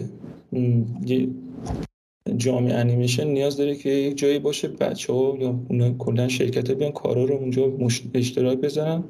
جامعه 2.37 2.73
انیمیشن 2.73 3.27
نیاز 3.27 3.57
داره 3.57 3.75
که 3.75 3.89
یک 3.89 4.17
جایی 4.17 4.39
باشه 4.39 4.67
بچه 4.67 5.13
ها 5.13 5.37
یا 5.39 5.95
کلا 5.97 6.27
شرکت 6.27 6.69
ها 6.69 6.75
بیان 6.75 6.91
کارا 6.91 7.23
رو 7.23 7.35
اونجا 7.35 7.71
اشتراک 8.13 8.57
بزنن 8.57 9.03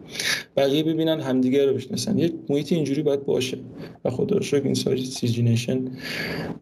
بقیه 0.58 0.84
ببینن 0.84 1.20
همدیگه 1.20 1.66
رو 1.66 1.74
بشناسن. 1.74 2.18
یک 2.18 2.34
محیط 2.50 2.74
اینجوری 2.74 3.04
باید 3.04 3.26
باشه 3.26 3.58
و 4.06 4.10
خدا 4.10 4.36
رو 4.36 4.44
شکر 4.44 4.64
این 4.64 4.74
سایت 4.74 5.00
سی 5.00 5.42
نیشن 5.42 5.86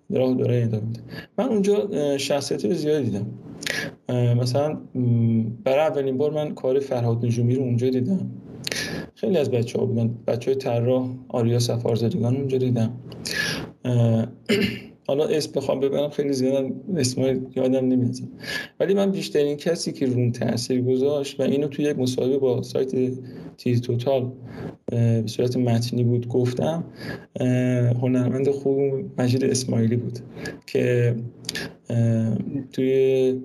راه 0.10 0.34
داره 0.34 0.64
ادامه 0.64 0.84
میده. 0.86 1.00
من 1.38 1.46
اونجا 1.46 2.18
شخصیت 2.18 2.74
زیاد 2.74 3.04
دیدم. 3.04 3.26
مثلا 4.42 4.78
برای 5.64 5.88
اولین 5.88 6.18
بار 6.18 6.32
من 6.32 6.54
کار 6.54 6.80
فرهاد 6.80 7.26
نجومی 7.26 7.56
رو 7.56 7.62
اونجا 7.64 7.90
دیدم. 7.90 8.32
خیلی 9.16 9.38
از 9.38 9.52
بچه 9.52 9.80
ها 9.80 9.86
بودن 9.86 10.16
بچه 10.28 10.52
های 10.52 10.56
طراح 10.56 11.10
آریا 11.28 11.60
سفارزادگان 11.60 12.36
اونجا 12.36 12.58
دیدم. 12.58 12.94
حالا 15.10 15.26
اسم 15.26 15.52
بخوام 15.52 15.80
ببرم 15.80 16.10
خیلی 16.10 16.34
زیاد 16.34 16.72
اسم 16.98 17.22
یادم 17.56 17.88
نمیاد. 17.88 18.16
ولی 18.80 18.94
من 18.94 19.12
بیشترین 19.12 19.58
کسی 19.58 19.92
که 19.92 20.06
روم 20.06 20.32
تاثیر 20.32 20.82
گذاشت 20.82 21.40
و 21.40 21.44
اینو 21.44 21.68
توی 21.68 21.86
یک 21.86 22.00
مصاحبه 22.00 22.38
با 22.38 22.64
سایت 22.64 22.92
تیر 23.58 23.80
توتال 23.80 24.32
به 24.86 25.24
صورت 25.26 25.58
متنی 25.58 26.04
بود 26.04 26.28
گفتم 26.28 26.84
هنرمند 28.02 28.50
خوب 28.50 28.80
مجید 29.18 29.44
اسماعیلی 29.44 29.96
بود 29.96 30.20
که 30.66 31.16
توی 32.74 33.42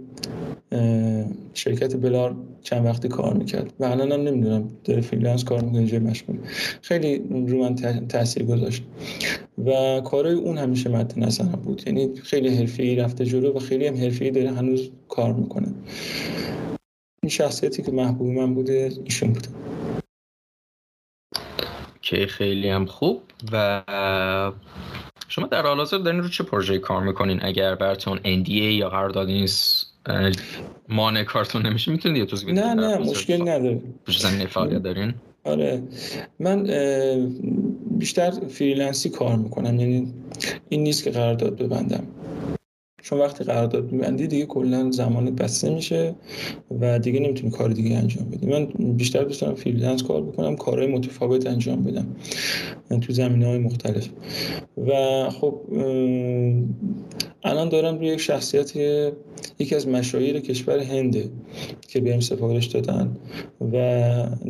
شرکت 1.55 1.97
Blur 1.97 2.37
چند 2.63 2.87
وقتی 2.87 3.09
کار 3.09 3.35
می‌کرد. 3.35 3.73
و 3.81 3.85
الان 3.85 4.13
هم 4.13 4.21
نمی‌دونم 4.21 4.69
داره 4.85 5.01
freelance 5.01 5.45
کار 5.45 5.63
می‌کنه 5.63 5.87
جای 5.87 5.99
مشغول. 5.99 6.39
خیلی 6.83 7.19
رو 7.49 7.59
من 7.59 7.75
تاثیر 8.09 8.43
گذاشت. 8.45 8.83
و 9.67 10.01
کارهای 10.01 10.35
اون 10.35 10.59
همیشه 10.59 10.91
مد 10.91 11.15
نظرم 11.17 11.63
بود. 11.65 11.83
یعنی 11.87 12.15
خیلی 12.23 12.49
حرفه‌ای 12.49 12.97
رفته 12.97 13.25
جلو 13.25 13.53
و 13.53 13.59
خیلی 13.59 13.87
هم 13.87 13.97
حرفه‌ای 13.97 14.31
داره 14.31 14.51
هنوز 14.51 14.91
کار 15.09 15.33
می‌کنه. 15.33 15.69
این 17.23 17.31
شخصیتی 17.31 17.83
که 17.83 17.93
محبوب 17.93 18.29
من 18.29 18.55
بوده 18.55 18.93
ایشون 19.05 19.33
بوده. 19.33 19.49
که 22.03 22.27
خیلی 22.27 22.69
هم 22.69 22.87
خوب. 22.87 23.23
و 23.53 23.83
شما 25.35 25.47
در 25.47 25.63
حال 25.63 25.77
حاضر 25.77 25.99
دارین 25.99 26.21
رو 26.21 26.29
چه 26.29 26.45
پروژه 26.45 26.79
کار 26.79 27.03
می‌کنین؟ 27.03 27.39
اگر 27.43 27.75
براتون 27.75 28.19
NDA 28.19 28.51
یا 28.51 28.89
قرارداد 28.89 29.27
نیست 29.29 29.87
مانع 30.89 31.23
کارتون 31.25 31.67
نمیشه 31.67 31.93
می‌تونید 31.93 32.19
یه 32.19 32.25
توضیح 32.25 32.53
نه 32.53 32.75
نه 32.75 32.99
مشکل 32.99 33.43
نداره. 33.43 33.83
زمینه 34.19 34.47
فعالیت 34.47 34.83
دارین؟ 34.83 35.15
آره. 35.45 35.83
من 36.41 36.63
بیشتر 37.99 38.31
freelance 38.31 39.03
ی 39.03 39.11
کار 39.11 39.37
می‌کنم 39.37 39.81
یعنی 39.81 40.15
این 40.69 40.83
نیست 40.83 41.05
که 41.05 41.11
قرارداد 41.11 41.57
ببندم. 41.57 42.07
چون 43.05 43.19
وقتی 43.19 43.45
قرارداد 43.45 43.93
میبندی 43.93 44.27
دیگه 44.27 44.47
کلا 44.47 44.91
زمانت 44.91 45.33
بسته 45.33 45.75
میشه 45.75 46.15
و 46.81 46.99
دیگه 46.99 47.21
نمی‌تونی 47.21 47.51
کار 47.51 47.69
دیگه 47.69 47.97
انجام 47.97 48.25
بدی. 48.25 48.47
من 48.47 48.65
بیشتر 48.97 49.25
دوست 49.25 49.41
دارم 49.41 49.55
freelance 49.55 50.03
کار 50.03 50.23
بکنم 50.23 50.57
کارهای 50.57 50.87
متفاوت 50.87 51.47
انجام 51.47 51.83
بدم. 51.83 52.07
تو 53.01 53.13
زمینه 53.13 53.47
های 53.47 53.59
مختلف. 53.59 54.09
و 54.87 54.91
خب 55.31 55.61
الان 57.43 57.69
دارم 57.69 57.99
روی 57.99 58.07
یک 58.07 58.21
شخصیت 58.21 58.73
یکی 59.59 59.75
از 59.75 59.89
مشاهیر 59.89 60.41
کشور 60.41 60.79
هنده 60.79 61.31
که 61.89 62.01
بهم 62.01 62.21
سفارش 62.21 62.67
دادن 62.67 63.17
و 63.61 63.73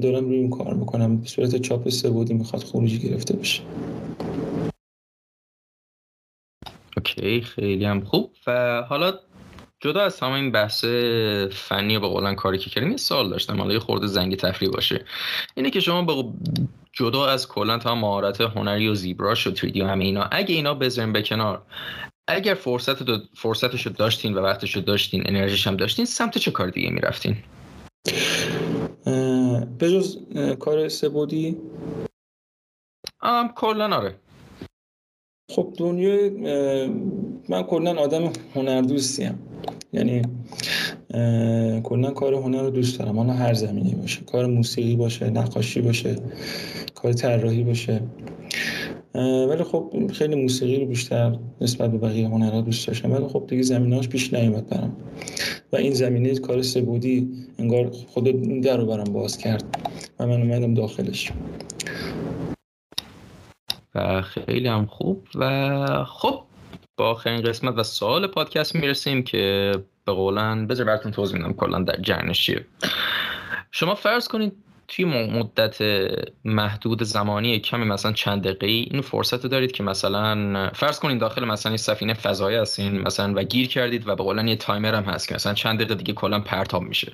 دارم 0.03 0.25
روی 0.25 0.39
اون 0.39 0.51
کار 0.51 0.75
می‌کنم. 0.75 1.17
به 1.17 1.27
صورت 1.27 1.57
چاپ 1.57 1.89
سه 1.89 2.11
می‌خواد 2.11 2.63
خروجی 2.63 2.99
گرفته 2.99 3.37
بشه. 3.37 3.63
اوکی 7.05 7.41
خیلی 7.41 7.85
هم 7.85 8.05
خوب. 8.05 8.35
و 8.47 8.83
حالا 8.89 9.15
جدا 9.81 10.03
از 10.03 10.17
تمام 10.17 10.33
این 10.33 10.53
بحث 10.53 10.85
فنی 11.53 11.97
و 11.97 12.01
به 12.01 12.07
قولن 12.07 12.35
کاری 12.35 12.59
که 12.59 12.71
کردیم 12.71 12.91
یه 12.91 12.97
سوال 12.97 13.31
داشتم. 13.31 13.59
حالا 13.61 13.73
یه 13.73 13.79
خورده 13.79 14.07
زنگ 14.07 14.37
تفریح 14.37 14.71
باشه. 14.71 15.05
اینه 15.55 15.71
که 15.71 15.81
شما 15.81 16.03
به 16.03 16.25
جدا 16.93 17.27
از 17.27 17.49
کلا 17.49 17.79
تا 17.79 17.95
مهارت 17.95 18.41
هنری 18.41 18.89
و 18.89 18.95
زیبراش 18.95 19.47
و 19.47 19.51
تریدی 19.51 19.81
و 19.81 19.87
همه 19.87 20.05
اینا 20.05 20.29
اگه 20.33 20.55
اینا 20.55 20.75
بذاریم 20.75 21.13
به 21.13 21.23
کنار 21.23 21.63
اگر 22.29 22.55
فرصت 22.55 23.03
دو 23.03 23.19
فرصتشو 23.35 23.91
داشتین 23.91 24.35
و 24.35 24.41
وقتشو 24.41 24.81
داشتین 24.81 25.23
انرژیش 25.27 25.67
هم 25.67 25.77
داشتین 25.77 26.05
سمت 26.05 26.39
چه 26.39 26.51
کار 26.51 26.69
دیگه 26.69 26.91
می‌رفتین؟ 26.91 27.37
به 29.79 29.91
جز 29.91 30.19
کار 30.61 30.89
سبودی 30.89 31.57
کلا 33.57 33.97
آره. 33.97 34.24
خب 35.49 35.75
دنیا 35.77 36.31
من 37.49 37.63
کلا 37.63 37.95
آدم 37.95 38.33
هنردوستیم 38.55 39.39
یعنی 39.93 40.23
کلا 41.83 42.11
کار 42.11 42.35
هنر 42.35 42.63
رو 42.63 42.71
دوست 42.71 42.99
دارم. 42.99 43.19
حالا 43.19 43.33
هر 43.33 43.55
زمینی 43.55 43.95
باشه. 43.95 44.21
کار 44.21 44.47
موسیقی 44.47 44.97
باشه 44.97 45.31
نقاشی 45.31 45.81
باشه 45.81 46.17
کار 46.95 47.13
طراحی 47.13 47.63
باشه. 47.63 48.01
ولی 49.49 49.63
خب 49.63 50.11
خیلی 50.13 50.35
موسیقی 50.35 50.77
رو 50.77 50.87
بیشتر 50.87 51.39
نسبت 51.61 51.91
به 51.91 51.99
بقیه 51.99 52.29
هنرها 52.29 52.61
دوست 52.61 52.87
داشتم. 52.87 53.13
ولی 53.13 53.29
خب 53.29 53.45
دیگه 53.49 53.63
زمینهاش 53.63 54.09
پیش 54.09 54.35
نیومد 54.35 54.67
برم 54.67 54.97
و 55.73 55.77
این 55.77 55.93
زمینه 55.93 56.35
کار 56.35 56.63
سبودی 56.63 57.29
انگار 57.59 57.91
خود 57.91 58.27
این 58.27 58.61
در 58.61 58.77
رو 58.77 58.87
برم 58.87 59.13
باز 59.13 59.39
کرد 59.39 59.65
و 60.21 60.27
من 60.27 60.43
اومدم 60.43 60.75
داخلش. 60.75 61.33
و 63.95 64.23
خیلی 64.23 64.69
هم 64.69 64.87
خوب. 64.87 65.29
و 65.35 66.05
خب 66.05 66.43
با 66.97 67.11
آخرین 67.11 67.43
قسمت 67.43 67.75
و 67.79 67.83
سوال 67.83 68.27
پادکست 68.27 68.75
می‌رسیم 68.75 69.23
که 69.23 69.73
به 70.05 70.13
قولن 70.13 70.67
بذار 70.67 70.87
براتون 70.87 71.13
توضیح 71.13 71.37
میدم 71.37 71.53
کلا 71.53 71.79
در 71.79 72.33
چیه 72.33 72.67
شما 73.71 73.95
فرض 73.95 74.29
کنید 74.29 74.53
توی 74.89 75.05
مدت 75.05 75.79
محدود 76.45 77.03
زمانی 77.03 77.61
کمی 77.61 77.85
مثلا 77.85 78.13
چند 78.13 78.43
دقیقه 78.43 78.67
این 78.67 79.01
فرصت 79.01 79.47
دارید 79.47 79.73
که 79.73 79.83
مثلا 79.83 80.71
فرض 80.75 80.99
کنید 80.99 81.21
داخل 81.21 81.45
مثلا 81.45 81.71
این 81.71 81.77
سفینه 81.77 82.15
فضایی 82.15 82.57
هستین 82.57 83.01
مثلا 83.01 83.33
و 83.37 83.43
گیر 83.43 83.69
کردید 83.69 84.09
و 84.09 84.17
به 84.17 84.23
قولن 84.23 84.49
یه 84.49 84.57
تایمر 84.57 84.95
هم 84.95 85.05
هست 85.05 85.29
که 85.29 85.35
مثلا 85.35 85.55
چند 85.55 85.79
دقیقه 85.79 85.95
دیگه 85.95 86.13
کلا 86.13 86.41
پرتاب 86.41 86.83
میشه 86.83 87.13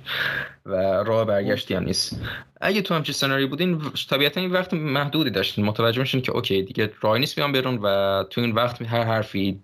و 0.67 0.75
راه 1.03 1.25
برگشتی 1.25 1.75
هم 1.75 1.85
نیست. 1.85 2.21
اگه 2.61 2.83
تو 2.83 2.95
همچین 2.95 3.15
سناریو 3.15 3.49
بودین 3.49 3.83
طبیعتا 4.11 4.41
این 4.41 4.51
وقت 4.51 4.75
محدودی 4.75 5.31
داشتین. 5.31 5.65
متوجه 5.65 6.01
میشین 6.01 6.21
که 6.23 6.33
اوکی 6.33 6.63
دیگه 6.63 6.93
راه 7.01 7.19
نیست 7.19 7.37
بیان 7.37 7.53
برون 7.53 7.79
و 7.83 8.25
تو 8.31 8.41
این 8.41 8.53
وقت 8.53 8.83
هر 8.83 9.05
حرفی 9.05 9.61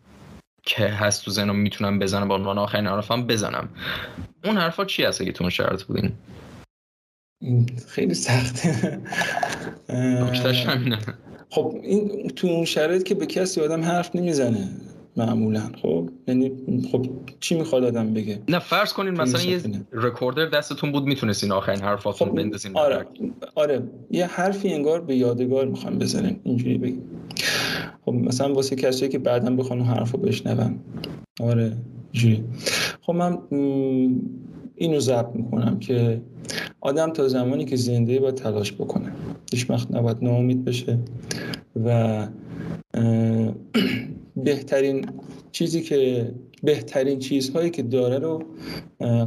که 0.63 0.87
هست 0.87 1.25
تو 1.25 1.31
ذهنم 1.31 1.57
می‌تونم 1.57 1.99
بزنم 1.99 2.29
با 2.29 2.35
عنوان 2.35 2.59
آخرین 2.59 2.87
حرفم 2.87 3.27
بزنم. 3.27 3.69
اون 4.45 4.57
حرفا 4.57 4.85
چی 4.85 5.05
هست 5.05 5.21
اگه 5.21 5.33
تو 5.33 5.45
اون 5.45 5.51
شرط 5.51 5.83
بودین؟ 5.83 6.13
خیلی 7.87 8.15
سخته. 8.15 9.01
خب 11.51 11.75
این 11.83 12.29
تو 12.29 12.47
اون 12.47 12.65
شرایط 12.65 13.03
که 13.03 13.15
به 13.15 13.27
کسی 13.27 13.61
آدم 13.61 13.83
حرف 13.83 14.17
نمی‌زنه 14.17 14.69
معمولا. 15.17 15.63
خب 15.83 16.11
یعنی 16.29 16.53
خب 16.93 17.07
چی 17.41 17.55
می‌خواد 17.55 17.85
آدم 17.85 18.15
بگه؟ 18.15 18.43
نه 18.49 18.59
فرض 18.59 18.93
کنین 18.93 19.21
مثلا 19.21 19.43
یه 19.43 19.61
رکوردر 19.93 20.47
دستتون 20.47 20.93
بود 20.93 21.05
می‌تونستین 21.05 21.53
آخرین 21.53 21.81
حرفاتون 21.81 22.29
خب 22.29 22.35
بندازین 22.35 22.77
آره 22.77 23.07
آره. 23.55 23.83
یه 24.11 24.27
حرفی 24.27 24.73
انگار 24.73 25.01
به 25.01 25.17
یادگار 25.17 25.67
می‌خوام 25.67 25.99
بزنیم. 25.99 26.41
اینجوری 26.45 26.79
بگیم. 26.79 27.03
خب 28.05 28.13
مثلا 28.13 28.55
واسه 28.55 28.77
کسی 28.77 29.09
که 29.09 29.19
بعدا 29.19 29.51
بخوان 29.51 29.81
حرفو 29.81 30.19
بشنون. 30.19 30.79
آره 31.41 31.77
جوری 32.13 32.45
خب 33.01 33.13
من 33.13 33.39
اینو 34.77 35.01
ضبط 35.01 35.35
می‌کنم 35.35 35.79
که 35.79 36.21
آدم 36.81 37.13
تا 37.13 37.29
زمانی 37.29 37.65
که 37.65 37.77
زنده 37.77 38.21
باید 38.21 38.35
تلاش 38.35 38.73
بکنه. 38.73 39.13
هیچ 39.53 39.71
وقت 39.71 39.95
نباید 39.95 40.17
ناامید 40.23 40.65
بشه 40.65 40.99
و 41.85 42.29
بهترین 44.37 45.07
چیزی 45.53 45.83
که 45.83 46.31
بهترین 46.63 47.19
چیزهایی 47.19 47.71
که 47.71 47.83
داره 47.83 48.19
رو 48.19 48.43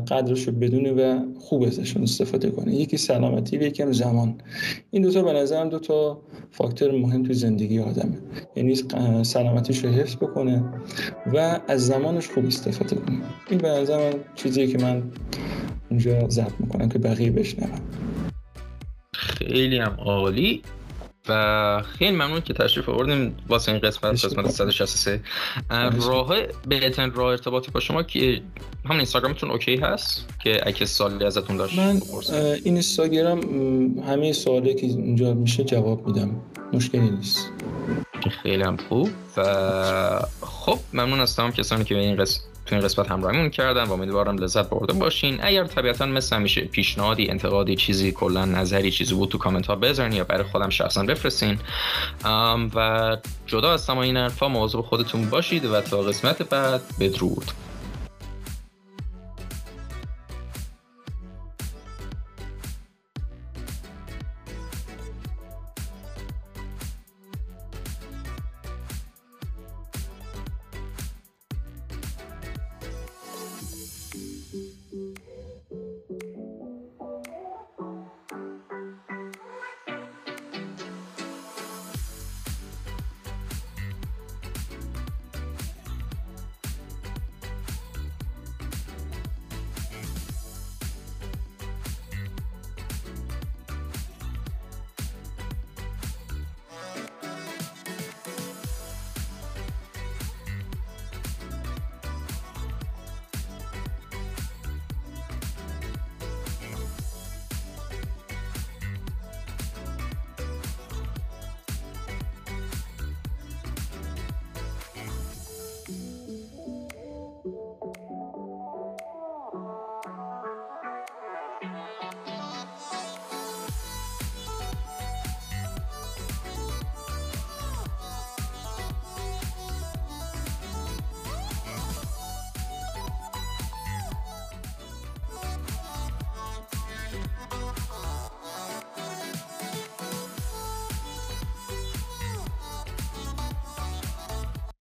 قدرش 0.07 0.47
رو 0.47 0.53
بدونه 0.53 0.91
و 0.91 1.25
خوب 1.39 1.63
ازشون 1.63 2.03
استفاده 2.03 2.49
کنه. 2.49 2.75
یکی 2.75 2.97
سلامتی 2.97 3.57
و 3.57 3.61
یکم 3.61 3.91
زمان. 3.91 4.41
این 4.91 5.01
دوتا 5.01 5.21
به 5.21 5.33
نظرم 5.33 5.69
دو 5.69 5.79
تا 5.79 6.21
فاکتور 6.51 6.91
مهم 6.91 7.23
توی 7.23 7.35
زندگی 7.35 7.79
آدمه. 7.79 8.17
یعنی 8.55 8.75
سلامتیش 9.23 9.85
رو 9.85 9.89
حفظ 9.89 10.15
بکنه 10.15 10.63
و 11.33 11.59
از 11.67 11.87
زمانش 11.87 12.27
خوب 12.27 12.45
استفاده 12.45 12.95
کنه. 12.95 13.17
این 13.49 13.59
به 13.59 13.67
نظرم 13.67 14.13
چیزیه 14.35 14.67
که 14.67 14.77
من 14.77 15.03
اونجا 15.89 16.29
ضبط 16.29 16.53
می‌کنم 16.59 16.89
که 16.89 16.99
بقیه 16.99 17.31
بشنون 17.31 17.69
خیلی 19.13 19.77
هم 19.77 19.95
عالی. 19.99 20.61
و 21.29 21.83
خیلی 21.97 22.11
ممنون 22.11 22.41
که 22.41 22.53
تشریف 22.53 22.89
آوردیم 22.89 23.37
واسه 23.47 23.71
این 23.71 23.81
قسمت 23.81 24.25
قسمت 24.25 24.49
163 24.49 25.21
راه 26.01 26.35
بهترین 26.67 27.13
راه 27.13 27.31
ارتباطی 27.31 27.71
با 27.71 27.79
شما 27.79 28.03
که 28.03 28.41
همون 28.85 28.97
اینستاگرامتون 28.97 29.51
اوکی 29.51 29.75
هست؟ 29.75 30.25
که 30.43 30.67
اگه 30.67 30.85
سوالی 30.85 31.25
ازتون 31.25 31.57
داشت 31.57 31.79
من 31.79 31.89
این 31.89 32.01
اینستاگرام 32.63 33.39
همه 33.99 34.33
سوالی 34.33 34.75
که 34.75 34.85
اینجا 34.85 35.33
میشه 35.33 35.63
جواب 35.63 36.07
میدم. 36.07 36.41
مشکلی 36.73 37.09
نیست. 37.09 37.49
خیلی 38.43 38.63
هم 38.63 38.77
خوب. 38.89 39.09
و 39.37 39.43
خب 40.41 40.79
ممنون 40.93 41.19
از 41.19 41.35
تمام 41.35 41.51
کسانی 41.51 41.83
که 41.83 41.95
به 41.95 42.01
این 42.01 42.15
قسمت 42.15 42.45
تو 42.69 42.75
این 42.75 42.85
قسمت 42.85 43.11
همراهیمون 43.11 43.49
کردن 43.49 43.83
و 43.83 43.93
امیدوارم 43.93 44.37
لذت 44.37 44.69
برده 44.69 44.93
باشین. 44.93 45.39
اگر 45.41 45.63
طبیعتا 45.63 46.05
مثل 46.05 46.35
همیشه 46.35 46.61
پیشنهادی 46.61 47.29
انتقادی 47.29 47.75
چیزی 47.75 48.11
کلا 48.11 48.45
نظری 48.45 48.91
چیزی 48.91 49.15
بود 49.15 49.29
تو 49.29 49.37
کامنت 49.37 49.67
ها 49.67 49.75
بذارین 49.75 50.13
یا 50.13 50.23
برای 50.23 50.43
خودم 50.43 50.69
شخصا 50.69 51.03
بفرستین. 51.03 51.59
و 52.75 53.17
جدا 53.47 53.73
از 53.73 53.87
تمام 53.87 53.99
این 53.99 54.17
حرفا 54.17 54.67
خودتون 54.67 55.29
باشید 55.29 55.65
و 55.65 55.81
تا 55.81 56.01
قسمت 56.01 56.41
بعد 56.49 56.81
بدرود. 56.99 57.45